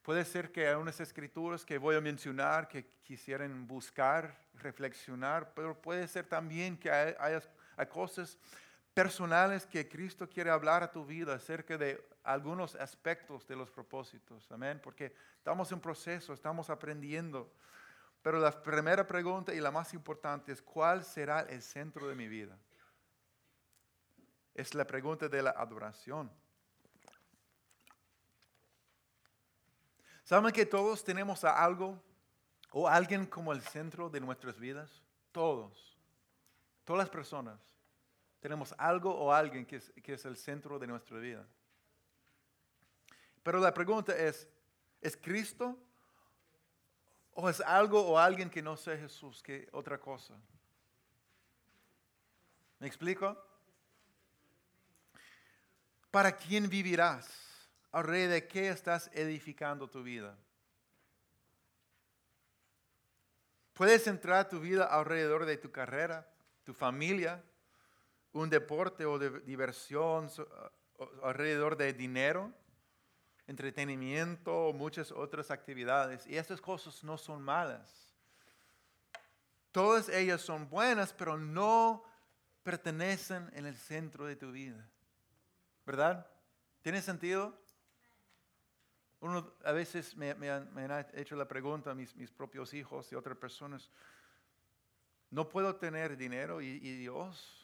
[0.00, 5.78] Puede ser que hay unas escrituras que voy a mencionar que quisieran buscar, reflexionar, pero
[5.78, 7.14] puede ser también que hay,
[7.76, 8.38] hay, cosas
[8.94, 14.50] personales que Cristo quiere hablar a tu vida acerca de algunos aspectos de los propósitos.
[14.50, 14.80] Amén.
[14.82, 17.52] Porque estamos en proceso, estamos aprendiendo.
[18.24, 22.26] Pero la primera pregunta y la más importante es, ¿cuál será el centro de mi
[22.26, 22.58] vida?
[24.54, 26.30] es la pregunta de la adoración.
[30.22, 32.00] ¿Saben que todos tenemos a algo
[32.70, 35.02] o alguien como el centro de nuestras vidas?
[35.32, 35.98] Todos,
[36.84, 37.60] todas las personas.
[38.40, 41.46] Tenemos algo o alguien que es, que es el centro de nuestra vida.
[43.42, 44.48] Pero la pregunta es,
[45.00, 45.76] ¿es Cristo
[47.34, 50.34] o es algo o alguien que no sea Jesús, que otra cosa?
[52.78, 53.36] ¿Me explico?
[56.10, 57.28] ¿Para quién vivirás?
[57.90, 60.36] ¿Al rey de qué estás edificando tu vida?
[63.72, 66.28] Puedes centrar tu vida alrededor de tu carrera,
[66.62, 67.42] tu familia,
[68.32, 70.30] un deporte o de diversión,
[71.22, 72.52] alrededor de dinero,
[73.46, 76.26] entretenimiento muchas otras actividades.
[76.26, 78.14] Y estas cosas no son malas.
[79.72, 82.04] Todas ellas son buenas, pero no
[82.62, 84.88] pertenecen en el centro de tu vida.
[85.84, 86.26] ¿Verdad?
[86.80, 87.58] ¿Tiene sentido?
[89.20, 90.68] Uno a veces me, han,
[91.14, 93.90] hecho la pregunta mis, mis, propios hijos y otras personas,
[95.30, 97.63] ¿no puedo tener dinero y, Dios?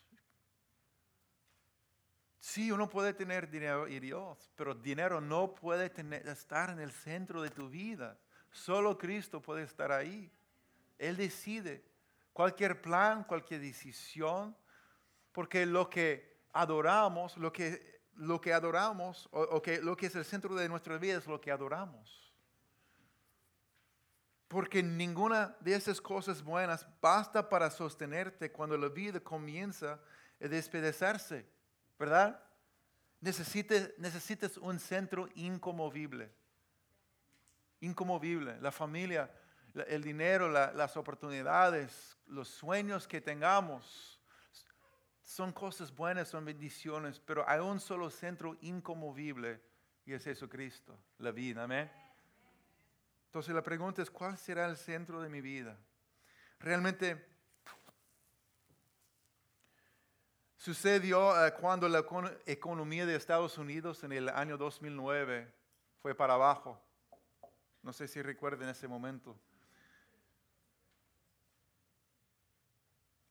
[2.41, 5.93] Sí, uno puede tener dinero y Dios, pero dinero no puede
[6.31, 8.19] estar en el centro de tu vida.
[8.51, 10.33] Solo Cristo puede estar ahí.
[10.99, 11.85] Él decide
[12.33, 14.57] cualquier plan, cualquier decisión,
[15.33, 20.25] porque lo que adoramos, lo que lo que adoramos, o, que lo que es el
[20.25, 22.35] centro de nuestra vida es lo que adoramos.
[24.47, 30.01] Porque ninguna de esas cosas buenas basta para sostenerte cuando la vida comienza
[30.43, 31.47] a despedazarse,
[32.01, 32.43] ¿verdad?
[33.21, 36.33] Necesitas un centro incomovible.
[37.81, 38.59] Incomovible.
[38.63, 39.31] La familia,
[39.87, 44.19] el dinero, las oportunidades, los sueños que tengamos
[45.23, 49.61] son cosas buenas, son bendiciones, pero hay un solo centro incomovible
[50.07, 51.65] y es Jesucristo, la vida.
[51.65, 51.93] Amén.
[53.27, 55.79] Entonces la pregunta es, ¿cuál será el centro de mi vida?
[56.59, 57.30] Realmente
[60.61, 62.05] sucedió eh, cuando la
[62.45, 65.51] economía de Estados Unidos en el año 2009
[66.03, 66.79] fue para abajo.
[67.83, 69.35] No sé si recuerden ese momento.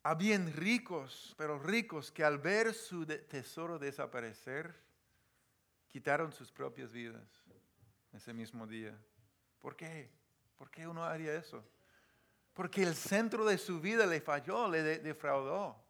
[0.02, 4.74] Habían ricos, pero ricos, que al ver su tesoro desaparecer,
[5.88, 7.22] quitaron sus propias vidas
[8.12, 8.98] ese mismo día.
[9.60, 10.10] ¿Por qué?
[10.58, 11.64] ¿Por qué uno haría eso?
[12.56, 15.89] Porque el centro de su vida le falló, le defraudó.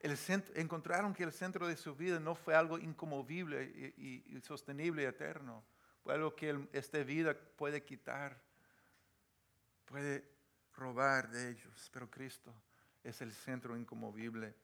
[0.00, 3.64] El centro, encontraron que el centro de su vida no fue algo incomovible
[3.96, 5.62] y, sostenible y eterno.
[6.02, 8.40] Fue algo que esta vida puede quitar,
[9.84, 10.24] puede
[10.74, 11.90] robar de ellos.
[11.92, 12.54] Pero Cristo
[13.04, 14.54] es el centro incomovible.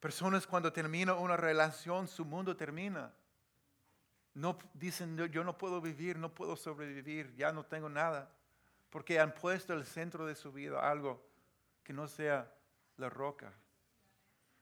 [0.00, 3.12] Personas cuando termina una relación, su mundo termina.
[4.34, 8.32] No dicen, yo no puedo vivir, no puedo sobrevivir, ya no tengo nada.
[8.90, 11.24] Porque han puesto el centro de su vida algo
[11.84, 12.52] que no sea
[12.96, 13.52] la roca,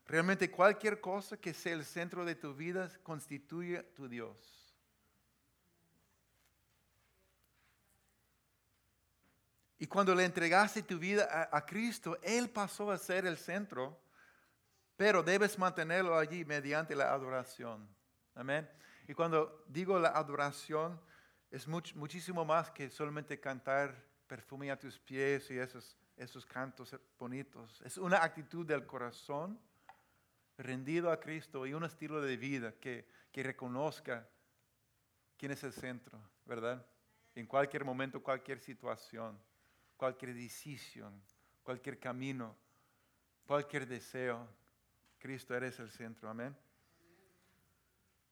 [0.06, 4.56] Realmente cualquier cosa que sea el centro de tu vida constituye tu Dios.
[9.78, 14.00] Y cuando le entregaste tu vida a, Cristo, Él pasó a ser el centro,
[14.96, 17.86] pero debes mantenerlo allí mediante la adoración.
[18.34, 18.68] Amén.
[19.06, 20.98] Y cuando digo la adoración,
[21.50, 23.94] es muchísimo más que solamente cantar
[24.26, 27.82] perfume a tus pies y esos, esos cantos bonitos.
[27.82, 29.60] Es una actitud del corazón
[30.58, 34.28] rendido a Cristo y un estilo de vida que, que reconozca
[35.36, 36.84] quién es el centro, ¿verdad?
[37.34, 39.38] En cualquier momento, cualquier situación,
[39.96, 41.22] cualquier decisión,
[41.62, 42.56] cualquier camino,
[43.46, 44.48] cualquier deseo,
[45.18, 46.56] Cristo eres el centro, amén.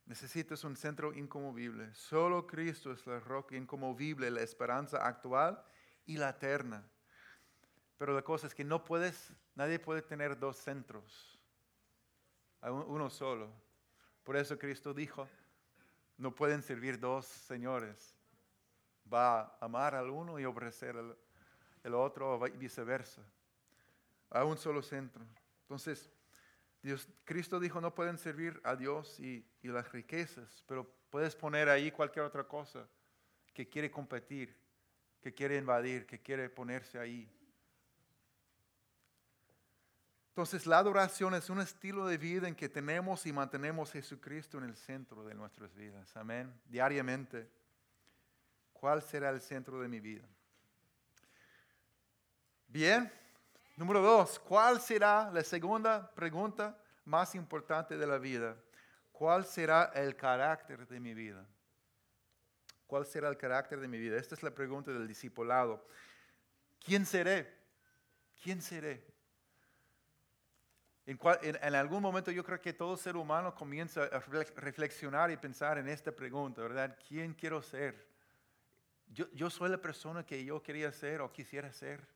[0.06, 1.94] Necesitas un centro incomovible.
[1.94, 5.62] Solo Cristo es la roca incomovible, la esperanza actual
[6.06, 6.86] y la eterna.
[7.96, 11.33] Pero la cosa es que no puedes, nadie puede tener dos centros
[12.70, 13.50] uno solo.
[14.22, 15.28] Por eso Cristo dijo,
[16.16, 18.14] no pueden servir dos señores.
[19.12, 21.16] Va a amar al uno y ofrecer al
[21.84, 23.22] el otro o viceversa.
[24.30, 25.24] A un solo centro.
[25.62, 26.10] Entonces,
[26.82, 31.68] Dios, Cristo dijo, no pueden servir a Dios y, y las riquezas, pero puedes poner
[31.68, 32.88] ahí cualquier otra cosa
[33.52, 34.56] que quiere competir,
[35.20, 37.30] que quiere invadir, que quiere ponerse ahí.
[40.34, 44.58] Entonces la adoración es un estilo de vida en que tenemos y mantenemos a Jesucristo
[44.58, 46.16] en el centro de nuestras vidas.
[46.16, 46.52] Amén.
[46.64, 47.48] Diariamente.
[48.72, 50.26] ¿Cuál será el centro de mi vida?
[52.66, 53.12] Bien.
[53.76, 54.40] Número dos.
[54.40, 58.56] ¿Cuál será la segunda pregunta más importante de la vida?
[59.12, 61.46] ¿Cuál será el carácter de mi vida?
[62.88, 64.16] ¿Cuál será el carácter de mi vida?
[64.16, 65.86] Esta es la pregunta del discipulado.
[66.84, 67.56] ¿Quién seré?
[68.42, 69.13] ¿Quién seré?
[71.06, 75.88] En, algún momento yo creo que todo ser humano comienza a reflexionar y pensar en
[75.88, 76.96] esta pregunta, ¿verdad?
[77.06, 78.08] ¿Quién quiero ser?
[79.08, 82.08] Yo, soy la persona que yo quería ser o quisiera ser.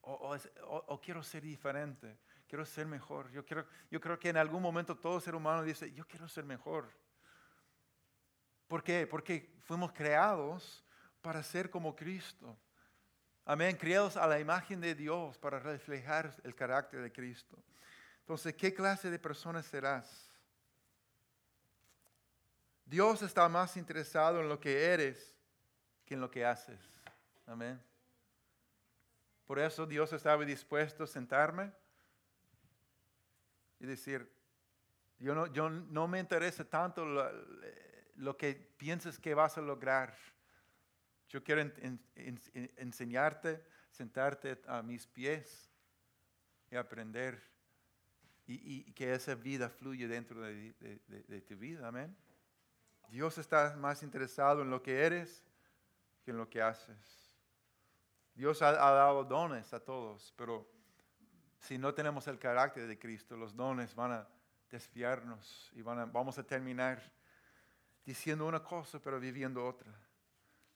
[0.00, 2.18] O, quiero ser diferente,
[2.48, 3.30] quiero ser mejor.
[3.30, 6.44] Yo, quiero, yo creo que en algún momento todo ser humano dice, yo quiero ser
[6.44, 6.90] mejor.
[8.66, 9.06] ¿Por qué?
[9.06, 10.82] Porque fuimos creados
[11.20, 12.56] para ser como Cristo.
[13.44, 17.62] Amén, creados a la imagen de Dios para reflejar el carácter de Cristo.
[18.28, 20.30] Entonces, ¿qué clase de persona serás?
[22.84, 25.34] Dios está más interesado en lo que eres
[26.04, 26.78] que en lo que haces.
[27.46, 27.82] Amén.
[29.46, 31.72] Por eso Dios estaba dispuesto a sentarme
[33.80, 34.30] y decir,
[35.18, 37.06] yo no, me interesa tanto
[38.14, 40.14] lo, que piensas que vas a lograr.
[41.30, 41.62] Yo quiero
[42.76, 45.70] enseñarte, sentarte a mis pies
[46.70, 47.48] y aprender
[48.48, 51.88] y, que esa vida fluye dentro de, tu vida.
[51.88, 52.16] Amén.
[53.08, 55.44] Dios está más interesado en lo que eres
[56.24, 56.96] que en lo que haces.
[58.34, 60.66] Dios ha, dado dones a todos, pero
[61.58, 64.28] si no tenemos el carácter de Cristo, los dones van a
[64.70, 67.02] desviarnos y vamos a terminar
[68.04, 69.92] diciendo una cosa pero viviendo otra.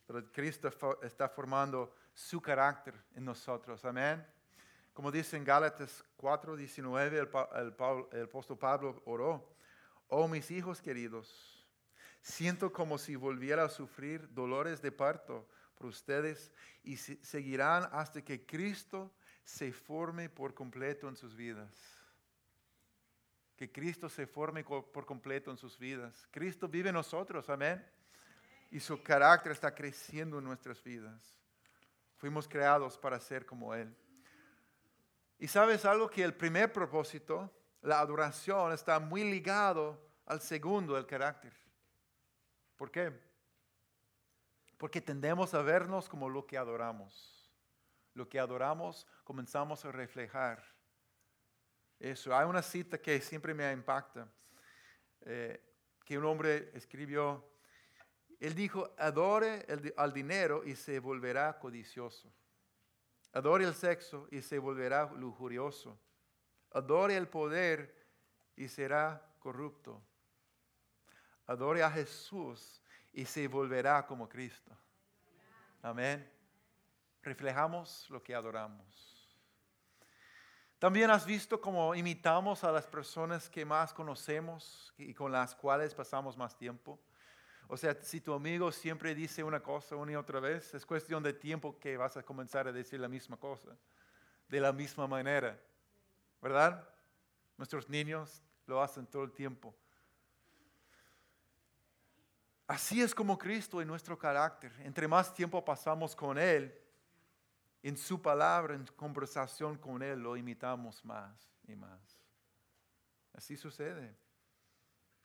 [0.06, 0.68] Pero Cristo
[1.02, 3.82] está formando su carácter en nosotros.
[3.84, 4.26] Amén.
[4.92, 7.28] Como dice en Gálatas 4, 19, el,
[8.12, 9.56] el, apóstol Pablo oró,
[10.08, 11.66] oh mis hijos queridos,
[12.20, 16.52] siento como si volviera a sufrir dolores de parto por ustedes
[16.84, 19.14] y seguirán hasta que Cristo
[19.44, 21.70] se forme por completo en sus vidas.
[23.56, 26.26] Que Cristo se forme por completo en sus vidas.
[26.30, 27.84] Cristo vive en nosotros, amén.
[28.70, 31.20] Y su carácter está creciendo en nuestras vidas.
[32.16, 33.94] Fuimos creados para ser como Él.
[35.38, 41.06] Y sabes algo que el primer propósito, la adoración, está muy ligado al segundo, el
[41.06, 41.52] carácter.
[42.76, 43.12] ¿Por qué?
[44.78, 47.50] Porque tendemos a vernos como lo que adoramos.
[48.14, 50.62] Lo que adoramos comenzamos a reflejar.
[51.98, 52.34] Eso.
[52.36, 54.28] Hay una cita que siempre me impacta,
[55.20, 55.62] eh,
[56.04, 57.48] que un hombre escribió.
[58.40, 59.64] Él dijo, adore
[59.96, 62.32] al dinero y se volverá codicioso.
[63.32, 65.98] Adore el sexo y se volverá lujurioso.
[66.72, 67.94] Adore el poder
[68.56, 70.02] y será corrupto.
[71.46, 74.76] Adore a Jesús y se volverá como Cristo.
[75.82, 76.30] Amén.
[77.22, 79.12] Reflejamos lo que adoramos.
[80.78, 85.94] También has visto cómo imitamos a las personas que más conocemos y con las cuales
[85.94, 86.98] pasamos más tiempo.
[87.72, 91.22] O sea, si tu amigo siempre dice una cosa una y otra vez, es cuestión
[91.22, 93.74] de tiempo que vas a comenzar a decir la misma cosa,
[94.46, 95.58] de la misma manera.
[96.42, 96.86] ¿Verdad?
[97.56, 99.74] Nuestros niños lo hacen todo el tiempo.
[102.66, 104.70] Así es como Cristo en nuestro carácter.
[104.80, 106.78] Entre más tiempo pasamos con Él,
[107.82, 112.20] en su palabra, en conversación con Él, lo imitamos más y más.
[113.32, 114.14] Así sucede.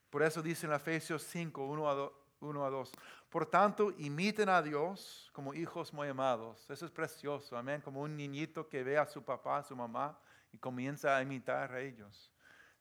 [0.10, 2.27] Por eso dice en Efesios 5, 1 a 2.
[2.40, 6.70] Por tanto, imiten a Dios como hijos muy amados.
[6.70, 7.82] Eso es precioso, amén.
[7.82, 10.18] Como un niñito que ve a su papá, a su mamá
[10.52, 12.32] y comienza a imitar a ellos.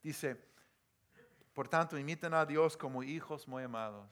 [0.03, 0.41] Dice,
[1.53, 4.11] por tanto, imiten a Dios como hijos muy amados.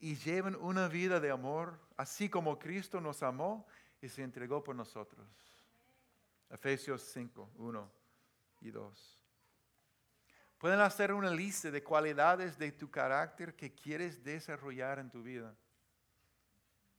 [0.00, 3.66] Y lleven una vida de amor, así como Cristo nos amó
[4.00, 5.26] y se entregó por nosotros.
[6.50, 7.92] Efesios 5, 1
[8.60, 9.21] y 2.
[10.62, 15.52] Pueden hacer una lista de cualidades de tu carácter que quieres desarrollar en tu vida.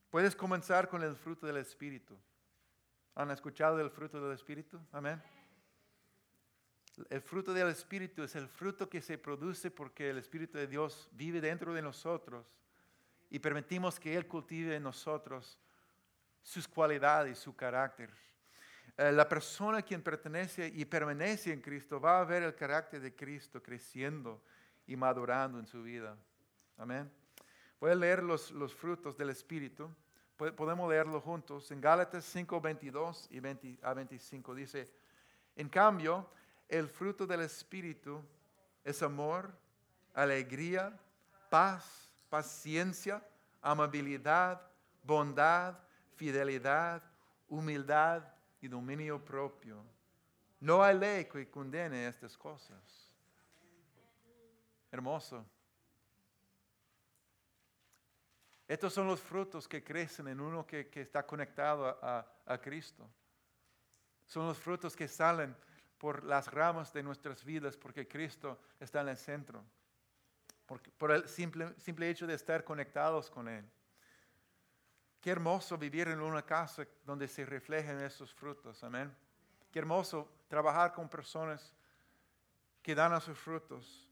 [0.09, 2.20] Puedes comenzar con el fruto del Espíritu.
[3.16, 4.82] ¿Han escuchado del fruto del Espíritu?
[4.91, 5.24] Amén.
[7.09, 11.07] El fruto del Espíritu es el fruto que se produce porque el Espíritu de Dios
[11.14, 12.45] vive dentro de nosotros
[13.30, 15.57] y permitimos que Él cultive en nosotros
[16.41, 18.14] sus cualidades, su carácter.
[18.96, 23.16] Eh, la persona quien pertenece y permanece en Cristo va a ver el carácter de
[23.16, 24.44] Cristo creciendo
[24.86, 26.16] y madurando en su vida.
[26.78, 27.12] Amén.
[27.80, 29.89] Voy a leer los, los frutos del Espíritu.
[30.38, 31.72] Podemos leerlo juntos.
[31.72, 34.94] En Gálatas 5, 22 y 20 a 25 dice,
[35.56, 36.30] en cambio,
[36.70, 38.24] el fruto del Espíritu
[38.84, 39.56] es amor,
[40.14, 40.98] alegría,
[41.50, 43.26] paz, paciencia,
[43.62, 44.62] amabilidad,
[45.04, 45.78] bondad,
[46.16, 47.02] fidelidad,
[47.48, 48.33] humildad
[48.64, 49.84] y dominio propio.
[50.61, 52.82] No hay ley que condene estas cosas.
[54.89, 55.45] Hermoso.
[58.66, 63.05] Estos son los frutos que crecen en uno que, está conectado a, a, Cristo.
[64.26, 65.53] Son los frutos que salen
[65.97, 69.61] por las ramas de nuestras vidas porque Cristo está en el centro.
[70.97, 73.70] Por el simple, simple hecho de estar conectados con Él.
[75.24, 78.84] Qué hermoso vivir en una casa donde se reflejen esos frutos.
[78.84, 79.10] Amén.
[79.72, 81.74] Qué hermoso trabajar con personas
[82.82, 84.06] que dan a sus frutos.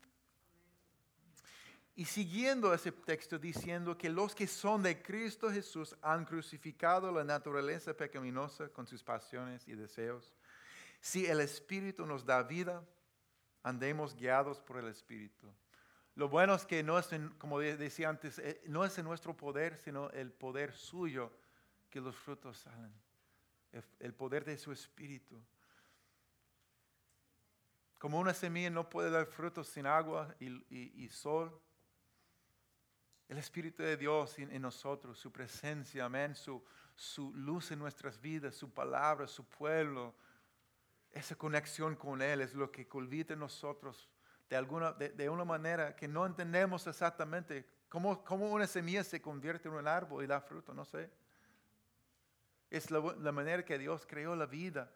[1.95, 7.25] Y siguiendo ese texto diciendo que los que son de Cristo Jesús han crucificado la
[7.25, 10.33] naturaleza pecaminosa con sus pasiones y deseos.
[11.01, 12.81] Si el Espíritu nos da vida,
[13.63, 15.53] andemos guiados por el Espíritu.
[16.21, 17.09] Lo bueno es que no es,
[17.39, 21.31] como decía antes, eh, no es en nuestro poder, sino el poder suyo
[21.89, 22.93] que los frutos salen.
[23.99, 25.43] El poder de su espíritu.
[27.97, 31.59] Como una semilla no puede dar frutos sin agua y, sol,
[33.27, 36.63] el Espíritu de Dios en, nosotros, su presencia, amén, su,
[36.95, 40.13] su luz en nuestras vidas, su palabra, su pueblo,
[41.09, 44.10] esa conexión con Él es lo que cultiva en nosotros
[44.51, 49.69] de, alguna, de, una manera que no entendemos exactamente cómo, cómo, una semilla se convierte
[49.69, 51.09] en un árbol y da fruto, no sé.
[52.69, 54.91] Es la, la manera que Dios creó la vida.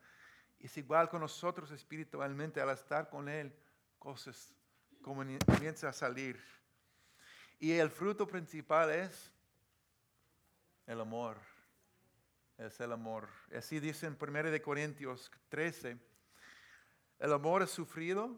[0.59, 3.55] Es igual con nosotros espiritualmente, al estar con Él,
[3.97, 4.53] cosas
[5.01, 6.37] comienzan a salir.
[7.57, 9.31] Y el fruto principal es
[10.85, 11.37] el amor.
[12.57, 13.29] Es el amor.
[13.57, 15.97] Así dice en 1 Corintios 13.
[17.19, 18.37] El amor es sufrido,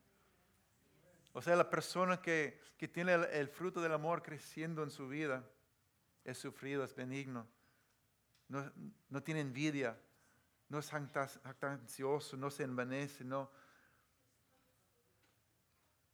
[1.33, 2.59] O sea, la persona que,
[2.93, 5.47] tiene el, fruto del amor creciendo en su vida
[6.23, 7.47] es sufrido, es benigno,
[8.47, 9.97] no, tiene envidia,
[10.67, 13.49] no es ansioso, no se envanece, no,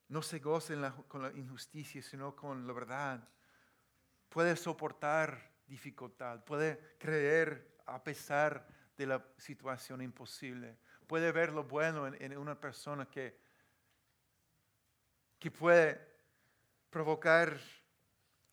[0.10, 3.28] no se goza con la injusticia, sino con la verdad.
[4.30, 12.06] Puede soportar dificultad, puede creer a pesar de la situación imposible, puede ver lo bueno
[12.08, 13.47] en una persona que
[15.40, 16.00] que puede
[16.90, 17.60] provocar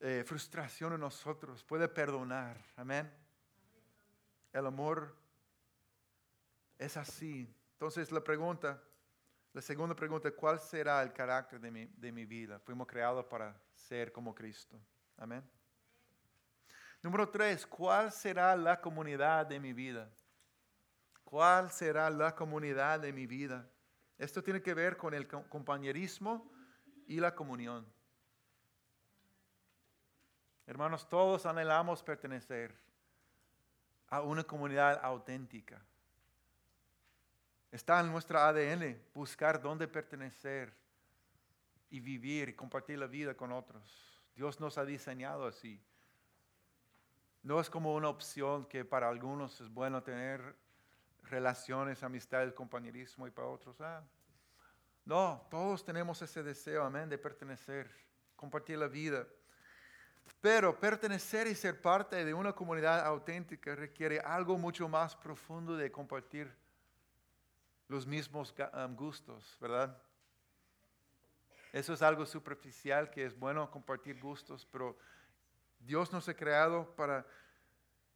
[0.01, 2.63] eh, frustración en nosotros, puede perdonar.
[2.77, 3.11] Amén.
[4.53, 5.17] El amor
[6.79, 7.53] es así.
[7.73, 8.83] Entonces la pregunta,
[9.53, 12.59] la segunda pregunta, ¿cuál será el carácter de mi, de mi vida?
[12.59, 14.79] Fuimos creados para ser como Cristo.
[15.17, 15.43] Amén.
[17.03, 20.11] Número tres, ¿cuál será la comunidad de mi vida?
[21.23, 23.69] ¿Cuál será la comunidad de mi vida?
[24.17, 26.54] Esto tiene que ver con el compañerismo
[27.07, 27.87] y la comunión.
[30.67, 32.75] Hermanos, todos anhelamos pertenecer
[34.09, 35.81] a una comunidad auténtica.
[37.71, 40.73] Está en nuestra ADN buscar dónde pertenecer
[41.91, 44.23] y vivir y compartir la vida con otros.
[44.35, 45.81] Dios nos ha diseñado así.
[47.43, 50.57] No es como una opción que para algunos es bueno tener
[51.25, 53.81] relaciones, amistades, compañerismo y para otros.
[53.81, 54.03] Ah.
[55.05, 57.91] No, todos tenemos ese deseo, amén, de pertenecer,
[58.37, 59.27] compartir la vida.
[60.41, 65.93] Pero pertenecer y ser parte de una comunidad auténtica requiere algo mucho más profundo de
[65.93, 66.51] compartir
[67.89, 68.55] los mismos
[68.97, 69.97] gustos, ¿verdad?
[71.73, 74.97] Eso es algo superficial que es bueno compartir gustos, pero
[75.81, 77.27] Dios nos ha creado para,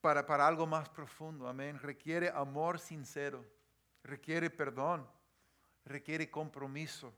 [0.00, 1.78] para, para algo más profundo, amén.
[1.78, 3.44] Requiere amor sincero,
[4.02, 5.06] requiere perdón,
[5.88, 7.12] requiere compromiso,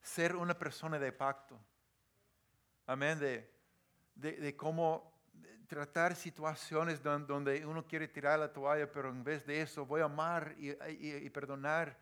[0.00, 1.58] ser una persona de pacto,
[2.86, 3.50] amén, de,
[4.14, 5.12] de, cómo
[5.66, 10.04] tratar situaciones donde uno quiere tirar la toalla, pero en vez de eso voy a
[10.04, 11.96] amar y, y, perdonar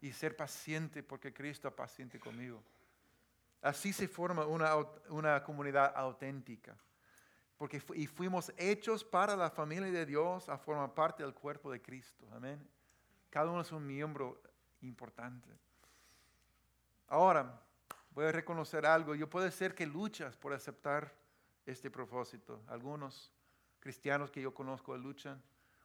[0.00, 2.62] y ser paciente porque Cristo es paciente conmigo.
[3.62, 4.76] Así se forma una,
[5.08, 6.76] una comunidad auténtica.
[7.56, 11.82] Porque y fuimos hechos para la familia de Dios a formar parte del cuerpo de
[11.82, 12.24] Cristo.
[12.32, 12.64] Amén.
[13.30, 14.40] Cada uno es un miembro
[14.82, 15.48] importante.
[17.08, 17.60] Ahora,
[18.10, 19.14] voy a reconocer algo.
[19.14, 21.14] Yo puede ser que luchas por aceptar
[21.66, 22.62] este propósito.
[22.68, 23.32] Algunos
[23.80, 25.42] cristianos que yo conozco luchan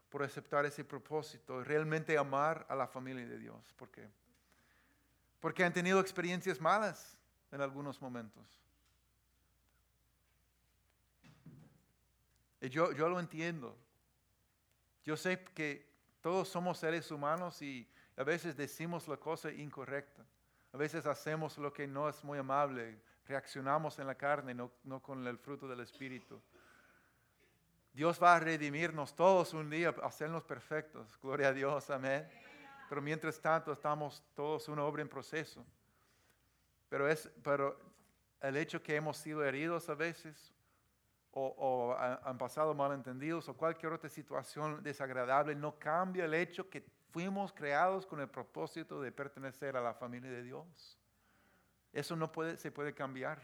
[0.10, 3.74] por aceptar ese propósito, realmente amar a la familia de Dios.
[3.74, 4.08] ¿Por qué?
[5.40, 7.18] Porque han tenido experiencias malas
[7.52, 8.62] en algunos momentos.
[12.62, 13.76] Y yo, yo lo entiendo.
[15.04, 15.92] Yo sé que
[16.22, 20.24] todos somos seres humanos y a veces decimos la cosa incorrecta.
[20.72, 23.00] A veces hacemos lo que no es muy amable.
[23.26, 26.42] Reaccionamos en la carne, no, con el fruto del Espíritu.
[27.94, 31.18] Dios va a redimirnos todos un día, hacernos perfectos.
[31.22, 32.28] Gloria a Dios, amén.
[32.90, 35.66] Pero mientras tanto estamos todos una obra en proceso.
[36.90, 37.80] Pero, es, pero
[38.42, 40.54] el hecho que hemos sido heridos a veces
[41.32, 46.84] o, o han pasado malentendidos o cualquier otra situación desagradable no cambia el hecho que
[47.14, 50.98] fuimos creados con el propósito de pertenecer a la familia de Dios.
[51.94, 53.40] Eso no se puede cambiar.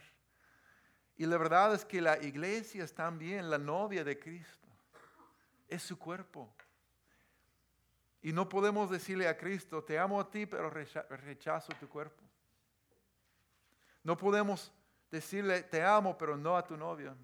[1.16, 4.66] Y la verdad es que la iglesia es también la novia de Cristo.
[5.68, 6.52] Es su cuerpo.
[8.22, 12.24] Y no podemos decirle a Cristo, te amo a ti, pero rechazo tu cuerpo.
[14.02, 14.72] No podemos
[15.12, 17.14] decirle, te amo, pero no a tu novia.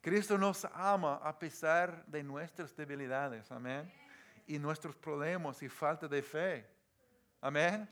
[0.00, 3.92] Cristo nos ama a pesar de nuestras debilidades, amén.
[4.46, 6.66] Y nuestros problemas y falta de fe.
[7.40, 7.88] Amén.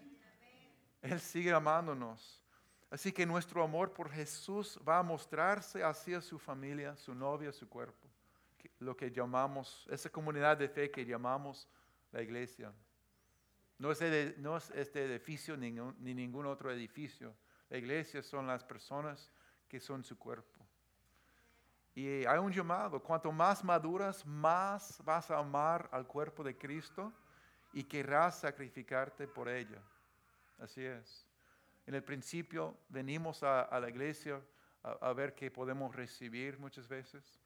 [1.03, 2.43] Él sigue amándonos.
[2.91, 7.69] Así que nuestro amor por Jesús va a mostrarse hacia su familia, su novia, su
[7.69, 8.09] cuerpo.
[8.79, 11.69] Lo que llamamos, esa comunidad de fe que llamamos
[12.11, 12.73] la iglesia.
[13.77, 17.37] No es, este edificio ni, ni ningún otro edificio.
[17.69, 19.31] La iglesia son las personas
[19.69, 20.68] que son su cuerpo.
[21.99, 27.13] Y hay un llamado, cuanto más maduras, más vas a amar al cuerpo de Cristo
[27.73, 29.83] y querrás sacrificarte por ella.
[30.61, 31.27] Así es.
[31.89, 34.41] En el principio venimos a, la iglesia
[34.85, 37.41] a, ver qué podemos recibir muchas veces.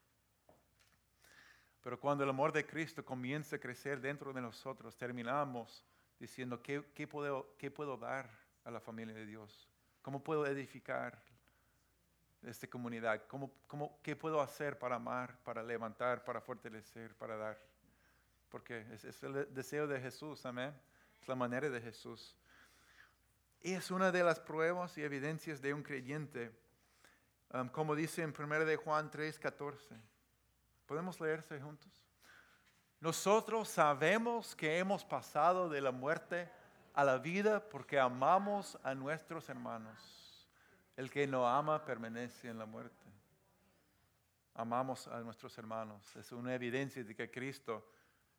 [1.81, 5.83] Pero cuando el amor de Cristo comienza a crecer dentro de nosotros, terminamos
[6.19, 8.29] diciendo, ¿qué, qué, puedo, qué puedo dar
[8.63, 9.67] a la familia de Dios?
[10.03, 11.32] ¿Cómo puedo edificar
[12.45, 13.23] esta comunidad?
[13.27, 17.57] ¿Cómo, cómo, ¿Qué puedo hacer para amar, para levantar, para fortalecer, para dar?
[18.49, 20.73] Porque es, es, el deseo de Jesús, amén.
[21.21, 22.37] Es la manera de Jesús.
[23.61, 26.51] Y es una de las pruebas y evidencias de un creyente,
[27.53, 29.95] um, como dice en 1 de Juan 3, 14.
[30.85, 31.91] ¿Podemos leerse juntos?
[32.99, 36.49] Nosotros sabemos que hemos pasado de la muerte
[36.93, 40.22] a la vida porque amamos a nuestros hermanos.
[40.95, 43.05] El que no ama permanece en la muerte.
[44.53, 46.15] Amamos a nuestros hermanos.
[46.15, 47.89] Es una evidencia de que Cristo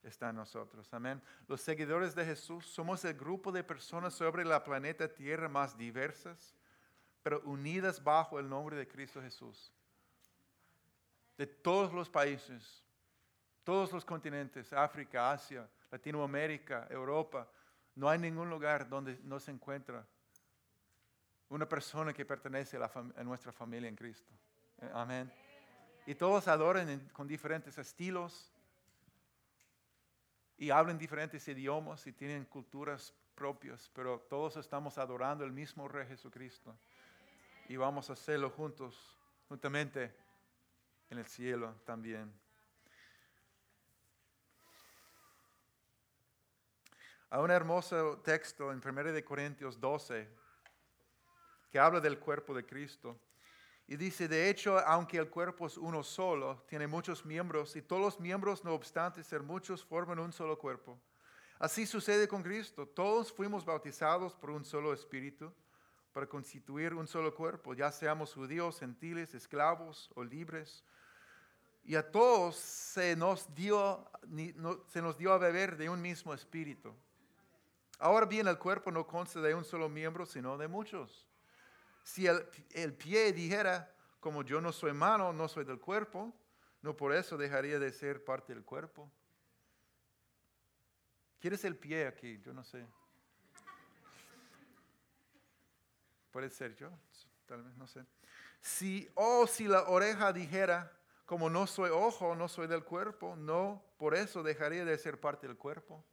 [0.02, 0.92] está en nosotros.
[0.92, 1.20] Amén.
[1.48, 6.54] Los seguidores de Jesús somos el grupo de personas sobre la planeta Tierra más diversas,
[7.22, 9.72] pero unidas bajo el nombre de Cristo Jesús.
[11.36, 12.84] De todos los países,
[13.64, 17.48] todos los continentes, África, Asia, Latinoamérica, Europa,
[17.96, 20.06] no hay ningún lugar donde no se encuentra
[21.48, 24.32] una persona que pertenece a, nuestra familia en Cristo.
[24.80, 25.32] Eh, amén.
[26.06, 28.52] Y todos adoran con diferentes estilos
[30.56, 36.06] y hablan diferentes idiomas y tienen culturas propias, pero todos estamos adorando el mismo Rey
[36.06, 36.76] Jesucristo.
[37.68, 39.16] Y vamos a hacerlo juntos,
[39.48, 40.14] juntamente
[41.10, 42.32] en el cielo también.
[47.30, 50.43] Hay un hermoso texto en 1 Corintios 12
[51.74, 53.18] que habla del cuerpo de Cristo.
[53.88, 58.00] Y dice, de hecho, aunque el cuerpo es uno solo, tiene muchos miembros, y todos
[58.00, 60.96] los miembros, no obstante ser muchos, forman un solo cuerpo.
[61.58, 62.86] Así sucede con Cristo.
[62.86, 65.52] Todos fuimos bautizados por un solo espíritu
[66.12, 70.84] para constituir un solo cuerpo, ya seamos judíos, gentiles, esclavos o libres.
[71.82, 74.08] Y a todos se nos dio,
[74.86, 76.94] se nos dio a beber de un mismo espíritu.
[77.98, 81.28] Ahora bien, el cuerpo no consta de un solo miembro, sino de muchos.
[82.04, 83.90] Si el, pie dijera,
[84.20, 86.32] como yo no soy mano, no soy del cuerpo,
[86.82, 89.10] no por eso dejaría de ser parte del cuerpo.
[91.40, 92.38] ¿Quieres el pie aquí?
[92.40, 92.86] Yo no sé.
[96.30, 96.90] Puede ser yo,
[97.46, 98.04] tal vez, no sé.
[98.60, 100.92] Si, o oh, si la oreja dijera,
[101.24, 105.46] como no soy ojo, no soy del cuerpo, no, por eso dejaría de ser parte
[105.46, 106.04] del cuerpo.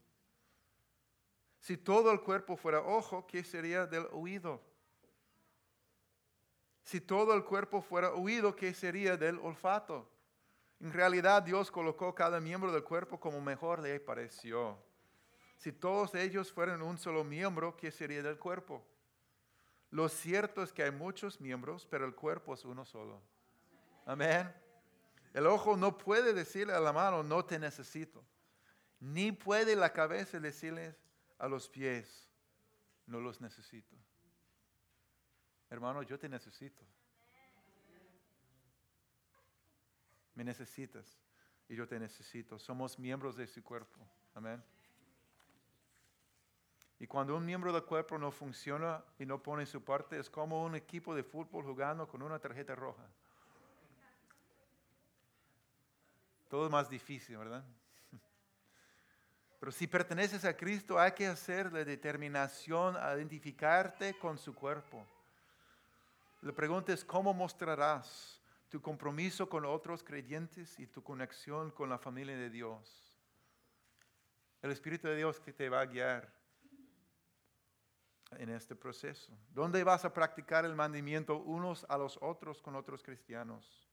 [1.60, 4.71] Si todo el cuerpo fuera ojo, ¿qué sería del oído?
[6.84, 10.10] Si todo el cuerpo fuera oído, ¿qué sería del olfato?
[10.80, 14.78] En realidad Dios colocó cada miembro del cuerpo como mejor le pareció.
[15.58, 18.84] Si todos ellos fueran un solo miembro, ¿qué sería del cuerpo?
[19.92, 23.22] Lo cierto es que hay muchos miembros, pero el cuerpo es uno solo.
[24.06, 24.52] Amén.
[25.34, 28.26] El ojo no puede decirle a la mano, no te necesito.
[29.00, 30.96] Ni puede la cabeza decirle
[31.38, 32.28] a los pies,
[33.06, 33.96] no los necesito.
[35.72, 36.84] Hermano, yo te necesito.
[40.36, 41.18] Me necesitas
[41.70, 42.60] y yo te necesito.
[42.60, 44.06] Somos miembros de ese cuerpo.
[44.36, 44.62] Amén.
[47.00, 50.62] Y cuando un miembro del cuerpo no funciona y no pone su parte, es como
[50.66, 53.08] un equipo de fútbol jugando con una tarjeta roja.
[56.50, 57.64] Todo más difícil, ¿verdad?
[59.62, 65.08] Pero si perteneces a Cristo, hay que hacer la determinación a identificarte con su cuerpo.
[66.42, 72.00] La pregunta es, ¿cómo mostrarás tu compromiso con otros creyentes y tu conexión con la
[72.00, 73.20] familia de Dios?
[74.64, 76.34] El Espíritu de Dios que te va a guiar
[78.38, 79.38] en este proceso.
[79.52, 83.88] ¿Dónde vas a practicar el mandamiento unos a los otros con otros cristianos?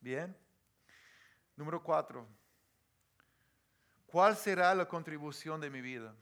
[0.00, 0.36] Bien.
[1.56, 2.28] Número cuatro.
[4.04, 6.14] ¿Cuál será la contribución de mi vida?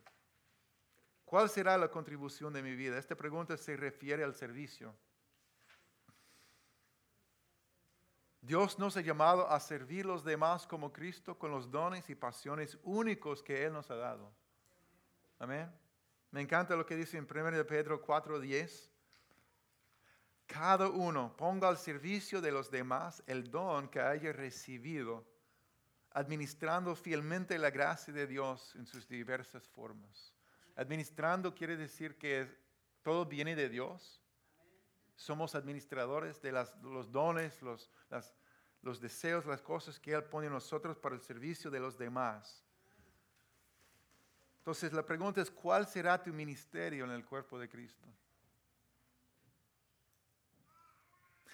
[1.30, 2.98] ¿Cuál será la contribución de mi vida?
[2.98, 4.92] Esta pregunta se refiere al servicio.
[8.40, 12.76] Dios nos ha llamado a servir los demás como Cristo con los dones y pasiones
[12.82, 14.34] únicos que Él nos ha dado.
[15.38, 15.72] Amén.
[16.32, 18.90] Me encanta lo que dice en 1 Pedro 4:10.
[20.48, 25.24] Cada uno ponga al servicio de los demás el don que haya recibido,
[26.10, 30.34] administrando fielmente la gracia de Dios en sus diversas formas.
[30.80, 32.48] Administrando quiere decir que
[33.02, 34.18] todo viene de Dios.
[35.14, 37.90] Somos administradores de los dones, los,
[38.80, 42.64] los deseos, las cosas que Él pone en nosotros para el servicio de los demás.
[44.60, 48.08] Entonces la pregunta es, ¿cuál será tu ministerio en el cuerpo de Cristo?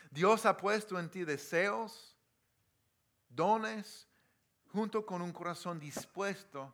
[0.09, 2.17] Dios ha puesto en ti deseos,
[3.29, 4.07] dones,
[4.71, 6.73] junto con un corazón dispuesto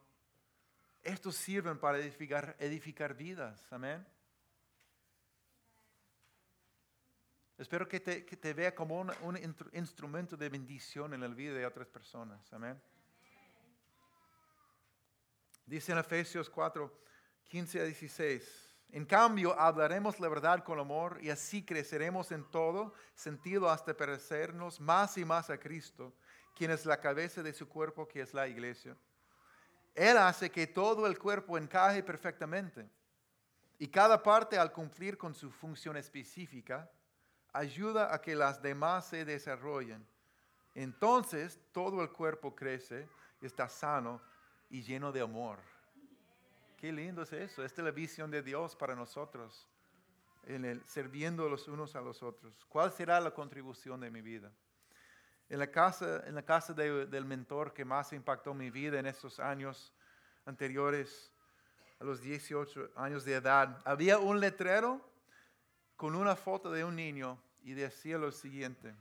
[1.03, 3.61] estos sirven para edificar, vidas.
[3.73, 4.07] Amén.
[7.59, 12.53] Espero que te, vea como un, instrumento de bendición en la vida de otras personas.
[12.53, 12.81] Amén.
[15.67, 16.93] Dice en Efesios 4,
[17.45, 18.77] 15 a 16.
[18.91, 24.81] En cambio, hablaremos la verdad con amor y así creceremos en todo sentido hasta parecernos
[24.81, 26.15] más y más a Cristo,
[26.55, 28.97] quien es la cabeza de su cuerpo, que es la iglesia.
[29.95, 32.89] Él hace que todo el cuerpo encaje perfectamente.
[33.79, 36.91] Y cada parte al cumplir con su función específica,
[37.53, 40.07] ayuda a que las demás se desarrollen.
[40.75, 43.09] Entonces todo el cuerpo crece
[43.41, 44.21] está sano
[44.71, 45.59] y lleno de amor.
[46.77, 47.65] Qué lindo es eso.
[47.65, 49.69] Esta es la visión de Dios para nosotros,
[50.45, 52.65] en el sirviendo los unos a los otros.
[52.69, 54.51] ¿Cuál será la contribución de mi vida?
[55.53, 59.39] En la casa, en la casa del mentor que más impactó mi vida en estos
[59.39, 59.93] años
[60.47, 61.31] anteriores,
[62.01, 64.99] a los 18 años de edad, había un letrero
[65.95, 68.95] con una foto de un niño y decía lo siguiente.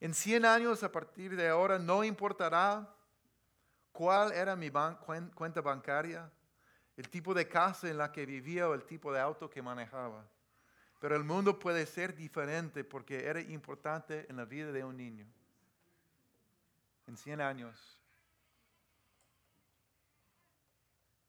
[0.00, 2.94] En 100 años a partir de ahora no importará
[3.90, 6.30] cuál era mi cuenta bancaria,
[6.94, 10.28] el tipo de casa en la que vivía o el tipo de auto que manejaba.
[11.00, 15.26] Pero el mundo puede ser diferente porque era importante en la vida de un niño.
[17.06, 17.98] En 100 años.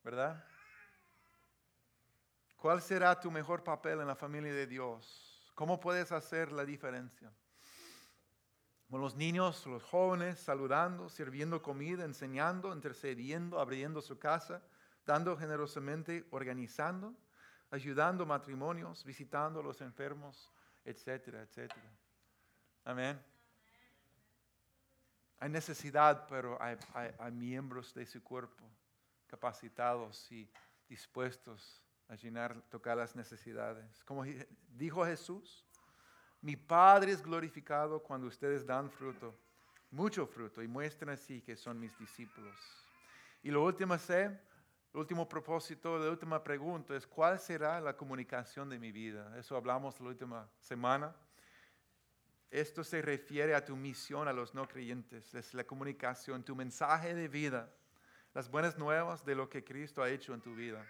[0.04, 0.46] ¿Verdad?
[2.58, 5.52] ¿Cuál será tu mejor papel en la familia de Dios?
[5.56, 7.32] ¿Cómo puedes hacer la diferencia?
[8.90, 14.64] Con los niños, los jóvenes, saludando, sirviendo comida, enseñando, intercediendo, abriendo su casa,
[15.06, 17.14] dando generosamente, organizando,
[17.72, 20.52] ayudando matrimonios, visitando a los enfermos,
[20.84, 21.92] etcétera, etcétera.
[22.84, 23.22] Amén.
[25.40, 28.64] Hay necesidad, pero hay, hay, miembros de su cuerpo
[29.28, 30.50] capacitados y
[30.88, 34.04] dispuestos a llenar, tocar las necesidades.
[34.04, 34.24] Como
[34.70, 35.66] dijo Jesús,
[36.42, 39.36] mi Padre es glorificado cuando ustedes dan fruto,
[39.92, 42.56] mucho fruto, y muestran así que son mis discípulos.
[43.42, 44.40] Y lo último sé,
[44.96, 49.38] el último propósito, la última pregunta es, ¿cuál será la comunicación de mi vida?
[49.38, 51.14] Eso hablamos la última semana.
[52.50, 57.14] Esto se refiere a tu misión a los no creyentes, es la comunicación, tu mensaje
[57.14, 57.70] de vida,
[58.34, 60.88] las buenas nuevas de lo que Cristo ha hecho en tu vida.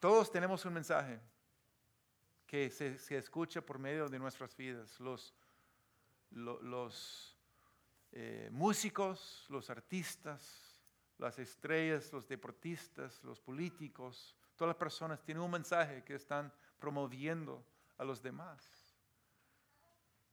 [0.00, 1.20] Todos tenemos un mensaje
[2.48, 4.98] que se, escucha por medio de nuestras vidas.
[4.98, 5.32] Los,
[6.32, 7.38] los,
[8.10, 10.67] eh, músicos, los artistas,
[11.18, 17.64] las estrellas, los deportistas, los políticos, todas las personas tienen un mensaje que están promoviendo
[17.96, 18.64] a los demás.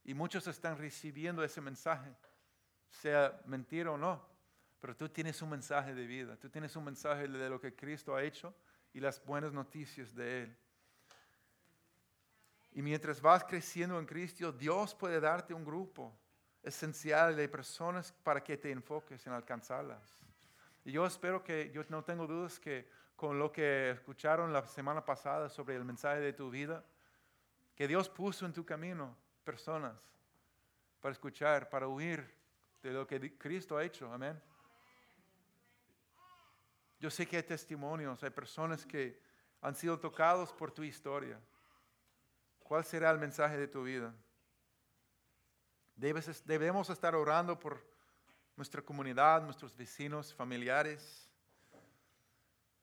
[0.04, 2.16] Y muchos están recibiendo ese mensaje,
[2.90, 4.24] sea mentira o no,
[4.80, 8.16] pero tú tienes un mensaje de vida, tú tienes un mensaje de lo que Cristo
[8.16, 8.54] ha hecho
[8.94, 10.58] y las buenas noticias de Él.
[12.72, 16.16] Y mientras vas creciendo en Cristo, Dios puede darte un grupo
[16.62, 20.25] esencial de personas para que te enfoques en alcanzarlas.
[20.86, 25.04] Y yo espero que, yo no tengo dudas que con lo que escucharon la semana
[25.04, 26.86] pasada sobre el mensaje de tu vida,
[27.76, 30.14] que Dios puso en tu camino personas
[31.02, 32.32] para escuchar, para huir
[32.84, 34.14] de lo que Cristo ha hecho.
[34.14, 34.40] Amén.
[37.00, 39.20] Yo sé que hay testimonios, hay personas que
[39.62, 41.40] han sido tocados por tu historia.
[42.60, 44.14] ¿Cuál será el mensaje de tu vida?
[45.96, 47.95] debemos estar orando por
[48.56, 51.30] nuestra comunidad, nuestros vecinos, familiares.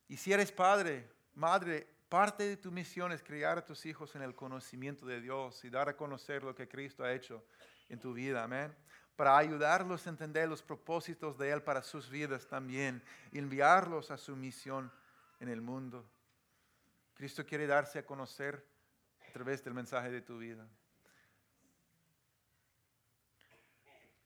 [0.09, 4.23] Y si eres padre, madre, parte de tu misión es criar a tus hijos en
[4.23, 7.45] el conocimiento de Dios y dar a conocer lo que Cristo ha hecho
[7.89, 8.45] en tu vida.
[8.45, 8.75] Amén.
[9.17, 14.19] Para ayudarlos a entender los propósitos de Él para sus vidas también y enviarlos a
[14.19, 14.93] su misión
[15.41, 16.07] en el mundo.
[17.15, 18.67] Cristo quiere darse a conocer
[19.29, 20.67] a través del mensaje de tu vida.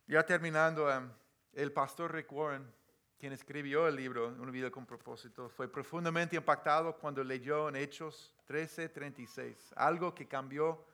[0.08, 1.10] Ya terminando, em,
[1.56, 2.70] el pastor Rick Warren,
[3.18, 8.34] quien escribió el libro Una vida con propósito, fue profundamente impactado cuando leyó en Hechos
[8.46, 10.84] 13:36, algo que cambió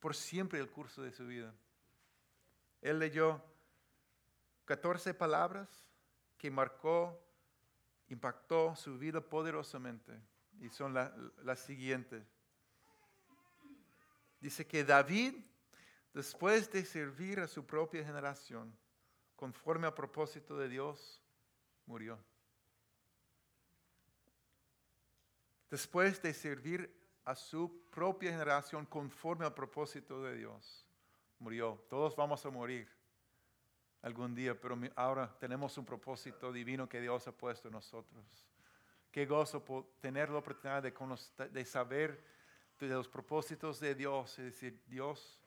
[0.00, 1.54] por siempre el curso de su vida.
[2.82, 3.42] Él leyó
[4.66, 5.70] 14 palabras
[6.36, 7.18] que marcó,
[8.10, 10.12] impactó su vida poderosamente
[10.60, 12.22] y son las siguientes.
[14.40, 15.36] Dice que David,
[16.12, 18.76] después de servir a su propia generación,
[19.36, 21.22] conforme al propósito de Dios,
[21.86, 22.18] murió.
[25.70, 30.86] Después de servir a su propia generación conforme al propósito de Dios,
[31.38, 31.84] murió.
[31.88, 32.88] Todos vamos a morir
[34.02, 38.24] algún día, pero ahora tenemos un propósito divino que Dios ha puesto en nosotros.
[39.10, 39.64] Qué gozo
[40.00, 40.92] tener la oportunidad de,
[41.50, 42.22] de saber
[42.78, 45.40] de los propósitos de Dios y decir, Dios,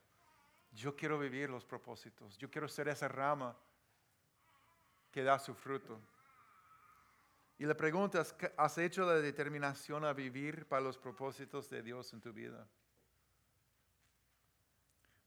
[0.72, 3.56] yo quiero vivir los propósitos, yo quiero ser esa rama
[5.18, 6.00] que da su fruto.
[7.58, 12.14] Y la pregunta es, ¿has hecho la determinación a vivir para los propósitos de Dios
[12.14, 12.68] en tu vida?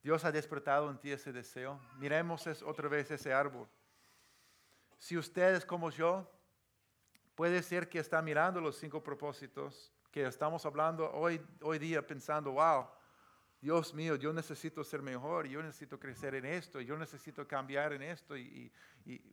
[0.00, 1.80] Dios ha despertado en ti ese deseo.
[1.98, 3.66] Miremos otra vez ese árbol.
[4.96, 6.30] Si ustedes como yo,
[7.34, 12.52] puede ser que está mirando los cinco propósitos que estamos hablando hoy, hoy día pensando,
[12.52, 12.86] wow,
[13.60, 18.02] Dios mío, yo necesito ser mejor, yo necesito crecer en esto, yo necesito cambiar en
[18.02, 18.72] esto, y,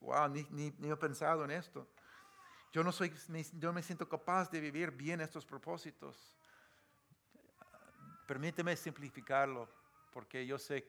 [0.01, 1.87] wow, ni, he pensado en esto.
[2.73, 3.13] Yo no soy,
[3.53, 6.37] yo me siento capaz de vivir bien estos propósitos.
[8.27, 9.69] Permíteme simplificarlo,
[10.11, 10.85] porque yo sé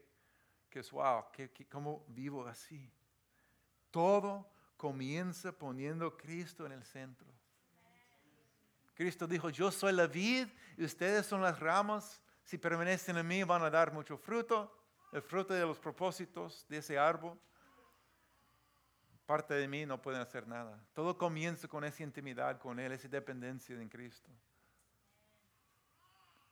[0.68, 2.90] que es wow, que, cómo vivo así.
[3.92, 7.28] Todo comienza poniendo Cristo en el centro.
[8.94, 12.20] Cristo dijo, yo soy la vid y ustedes son las ramas.
[12.48, 14.74] Si permanecen en mí van a dar mucho fruto,
[15.12, 17.38] el fruto de los propósitos de ese árbol.
[19.26, 20.82] Parte de mí no pueden hacer nada.
[20.94, 24.30] Todo comienza con esa intimidad con Él, esa dependencia en Cristo.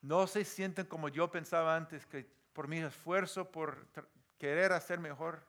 [0.02, 3.86] No se sienten como yo pensaba antes, que por mi esfuerzo, por
[4.36, 5.46] querer hacer mejor,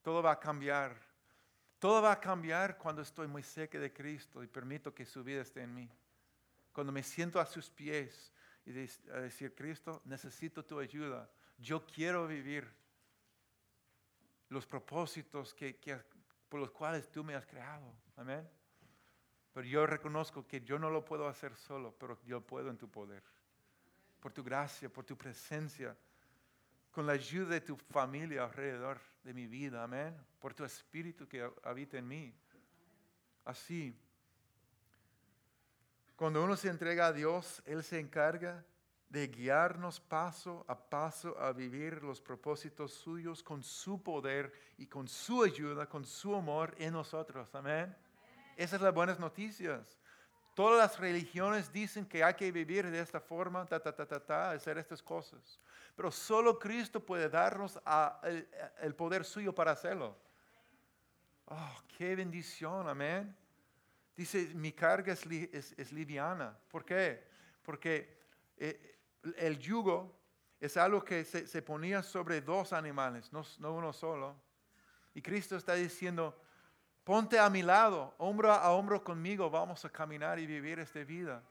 [0.00, 0.96] todo va a cambiar.
[1.78, 5.42] Todo va a cambiar cuando estoy muy cerca de Cristo y permito que su vida
[5.42, 5.90] esté en mí
[6.76, 8.30] cuando me siento a sus pies
[8.66, 8.70] y
[9.10, 11.30] a decir, Cristo, necesito tu ayuda.
[11.56, 12.68] Yo quiero vivir
[14.48, 15.78] los propósitos que,
[16.48, 17.94] por los cuales tú me has creado.
[18.16, 18.46] Amén.
[19.52, 22.90] Pero yo reconozco que yo no lo puedo hacer solo, pero yo puedo en tu
[22.90, 23.22] poder.
[24.20, 25.96] Por tu gracia, por tu presencia,
[26.90, 29.84] con la ayuda de tu familia alrededor de mi vida.
[29.84, 30.16] Amén.
[30.40, 32.34] Por tu espíritu que habita en mí.
[33.44, 33.96] Así
[36.16, 38.64] cuando uno se entrega a Dios, Él se encarga
[39.08, 45.06] de guiarnos paso a paso a vivir los propósitos suyos con su poder y con
[45.06, 47.54] su ayuda, con su amor en nosotros.
[47.54, 47.94] Amén.
[48.56, 49.98] Esas son las buenas noticias.
[50.54, 54.18] Todas las religiones dicen que hay que vivir de esta forma, ta, ta, ta, ta,
[54.18, 55.60] ta, hacer estas cosas.
[55.94, 57.78] Pero solo Cristo puede darnos
[58.80, 60.16] el, poder suyo para hacerlo.
[61.44, 63.36] Oh, qué bendición, amén.
[64.16, 66.56] Dice, mi carga es, liviana.
[66.70, 67.22] ¿Por qué?
[67.62, 68.18] Porque
[68.56, 68.98] eh,
[69.36, 70.18] el yugo
[70.58, 74.34] es algo que se, ponía sobre dos animales, no, uno solo.
[75.12, 76.40] Y Cristo está diciendo,
[77.04, 81.42] ponte a mi lado, hombro a hombro conmigo, vamos a caminar y vivir esta vida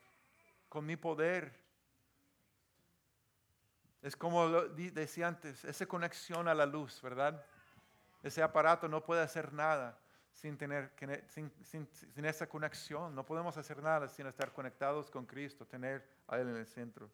[0.67, 1.53] con mi poder.
[4.01, 7.45] Es como decía antes, esa conexión a la luz, ¿verdad?
[8.23, 9.99] Ese aparato no puede hacer nada
[10.35, 10.91] sin, tener,
[11.29, 13.15] sin, sin, esa conexión.
[13.15, 17.09] No podemos hacer nada sin estar conectados con Cristo, tener a Él en el centro.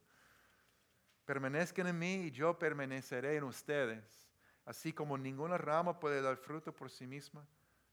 [1.26, 4.28] Permanezcan en mí y yo permaneceré en ustedes.
[4.65, 7.45] Así como ninguna rama puede dar fruto por sí misma,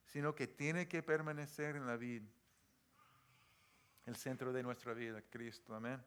[0.03, 2.27] sino que tiene que permanecer en la vida.
[4.07, 5.75] El centro de nuestra vida, Cristo.
[5.75, 6.03] Amén.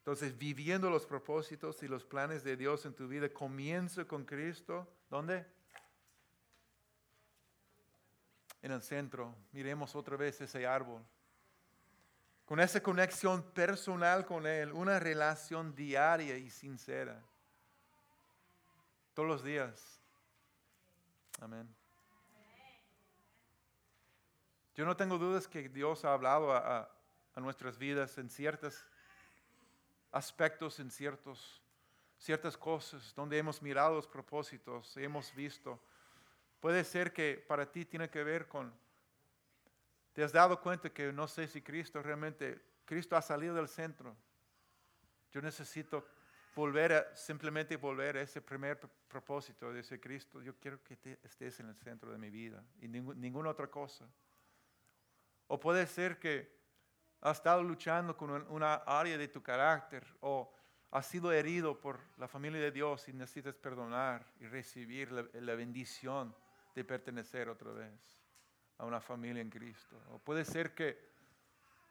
[0.00, 4.86] Entonces, viviendo los propósitos y los planes de Dios en tu vida, comienza con Cristo.
[5.08, 5.46] ¿Dónde?
[8.62, 11.02] En el centro, miremos otra vez ese árbol.
[12.46, 17.20] Con esa conexión personal con Él, una relación diaria y sincera.
[19.14, 20.00] Todos los días.
[21.40, 21.68] Amén.
[24.74, 26.88] Yo no tengo dudas que Dios ha hablado a,
[27.36, 28.84] nuestras vidas en ciertos
[30.12, 31.62] aspectos, en ciertos,
[32.18, 35.82] ciertas cosas, donde hemos mirado los propósitos, hemos visto
[36.62, 38.72] Puede ser que para ti tiene que ver con,
[40.12, 44.16] te has dado cuenta que no sé si Cristo realmente, Cristo ha salido del centro.
[45.32, 46.06] Yo necesito
[46.54, 50.40] volver a, simplemente volver a ese primer propósito de ese Cristo.
[50.40, 54.06] Yo quiero que estés en el centro de mi vida y ninguna otra cosa.
[55.48, 56.48] O puede ser que
[57.22, 60.54] has estado luchando con una área de tu carácter o
[60.92, 66.32] has sido herido por la familia de Dios y necesitas perdonar y recibir la bendición
[66.74, 68.22] de pertenecer otra vez
[68.78, 70.00] a una familia en Cristo.
[70.10, 70.98] O puede ser que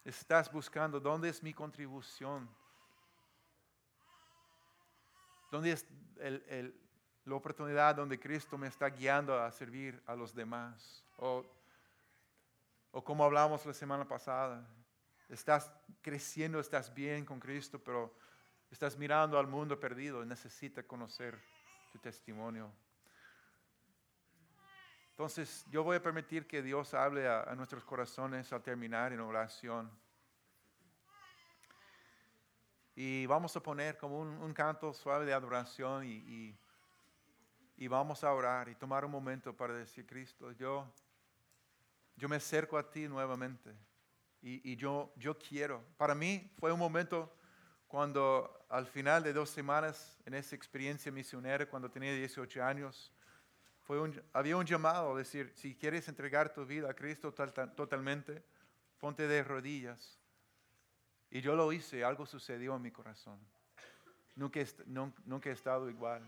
[0.04, 2.50] estás buscando dónde es mi contribución,
[5.52, 5.86] dónde es
[7.26, 11.06] la oportunidad donde Cristo me está guiando a servir a los demás.
[11.18, 11.46] O,
[12.92, 14.68] o como hablamos la semana pasada,
[15.30, 15.72] estás
[16.02, 18.14] creciendo, estás bien con Cristo, pero
[18.70, 21.40] estás mirando al mundo perdido y necesita conocer
[21.92, 22.72] tu testimonio
[25.12, 29.92] entonces, yo voy a permitir que Dios hable a, nuestros corazones al terminar en oración.
[32.96, 36.58] Y vamos a poner como un, canto suave de adoración y,
[37.78, 40.92] y, vamos a orar y tomar un momento para decir, Cristo, yo,
[42.16, 43.76] yo me acerco a ti nuevamente
[44.42, 45.84] y, y yo, yo quiero.
[45.98, 47.32] Para mí fue un momento
[47.88, 53.12] cuando al final de dos semanas en esa experiencia misionera, cuando tenía 18 años,
[54.34, 58.44] había un llamado a decir, si quieres entregar tu vida a Cristo totalmente,
[59.00, 60.18] ponte de rodillas.
[61.30, 63.40] Y yo lo hice, algo sucedió en mi corazón.
[64.36, 66.22] nunca, nun- nunca he estado igual.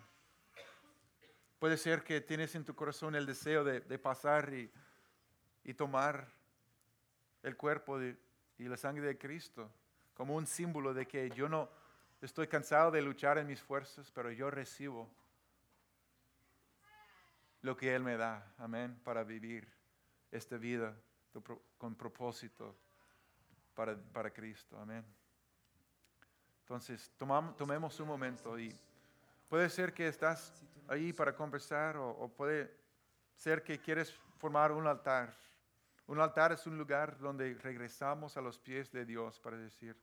[1.59, 4.69] Puede ser que tienes en tu corazón el deseo de, de pasar y,
[5.63, 6.27] y tomar
[7.43, 8.17] el cuerpo de-
[8.57, 9.71] y la sangre de Cristo
[10.13, 11.69] como un símbolo de que yo no
[12.21, 15.09] estoy cansado de luchar en mis fuerzas, pero yo recibo
[17.63, 19.67] lo que Él me da, amén, para vivir
[20.31, 20.95] esta vida
[21.77, 22.75] con propósito
[23.73, 25.03] para, para Cristo, amén.
[26.59, 28.71] Entonces, tomam- tomemos un momento y
[29.49, 32.71] puede ser que estás ahí para conversar o puede
[33.35, 35.33] ser que quieres formar un altar.
[36.07, 39.95] Un altar es un lugar donde regresamos a los pies de Dios para decir,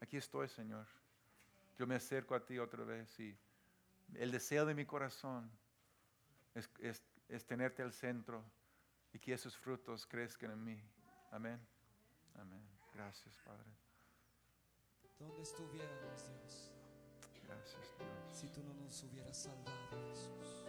[0.00, 0.86] aquí estoy, Señor.
[1.78, 3.36] Yo me acerco a ti otra vez y
[4.14, 5.50] el deseo de mi corazón
[6.54, 8.44] es, es- es tenerte al centro
[9.12, 10.82] y que esos frutos crezcan en mí.
[11.30, 11.60] Amén.
[12.34, 12.62] Amén.
[12.92, 13.70] Gracias, Padre.
[15.18, 16.70] Donde estuviéramos, Dios,
[17.46, 18.36] Gracias, Dios.
[18.36, 20.59] si tú no nos hubieras salvado, Jesús.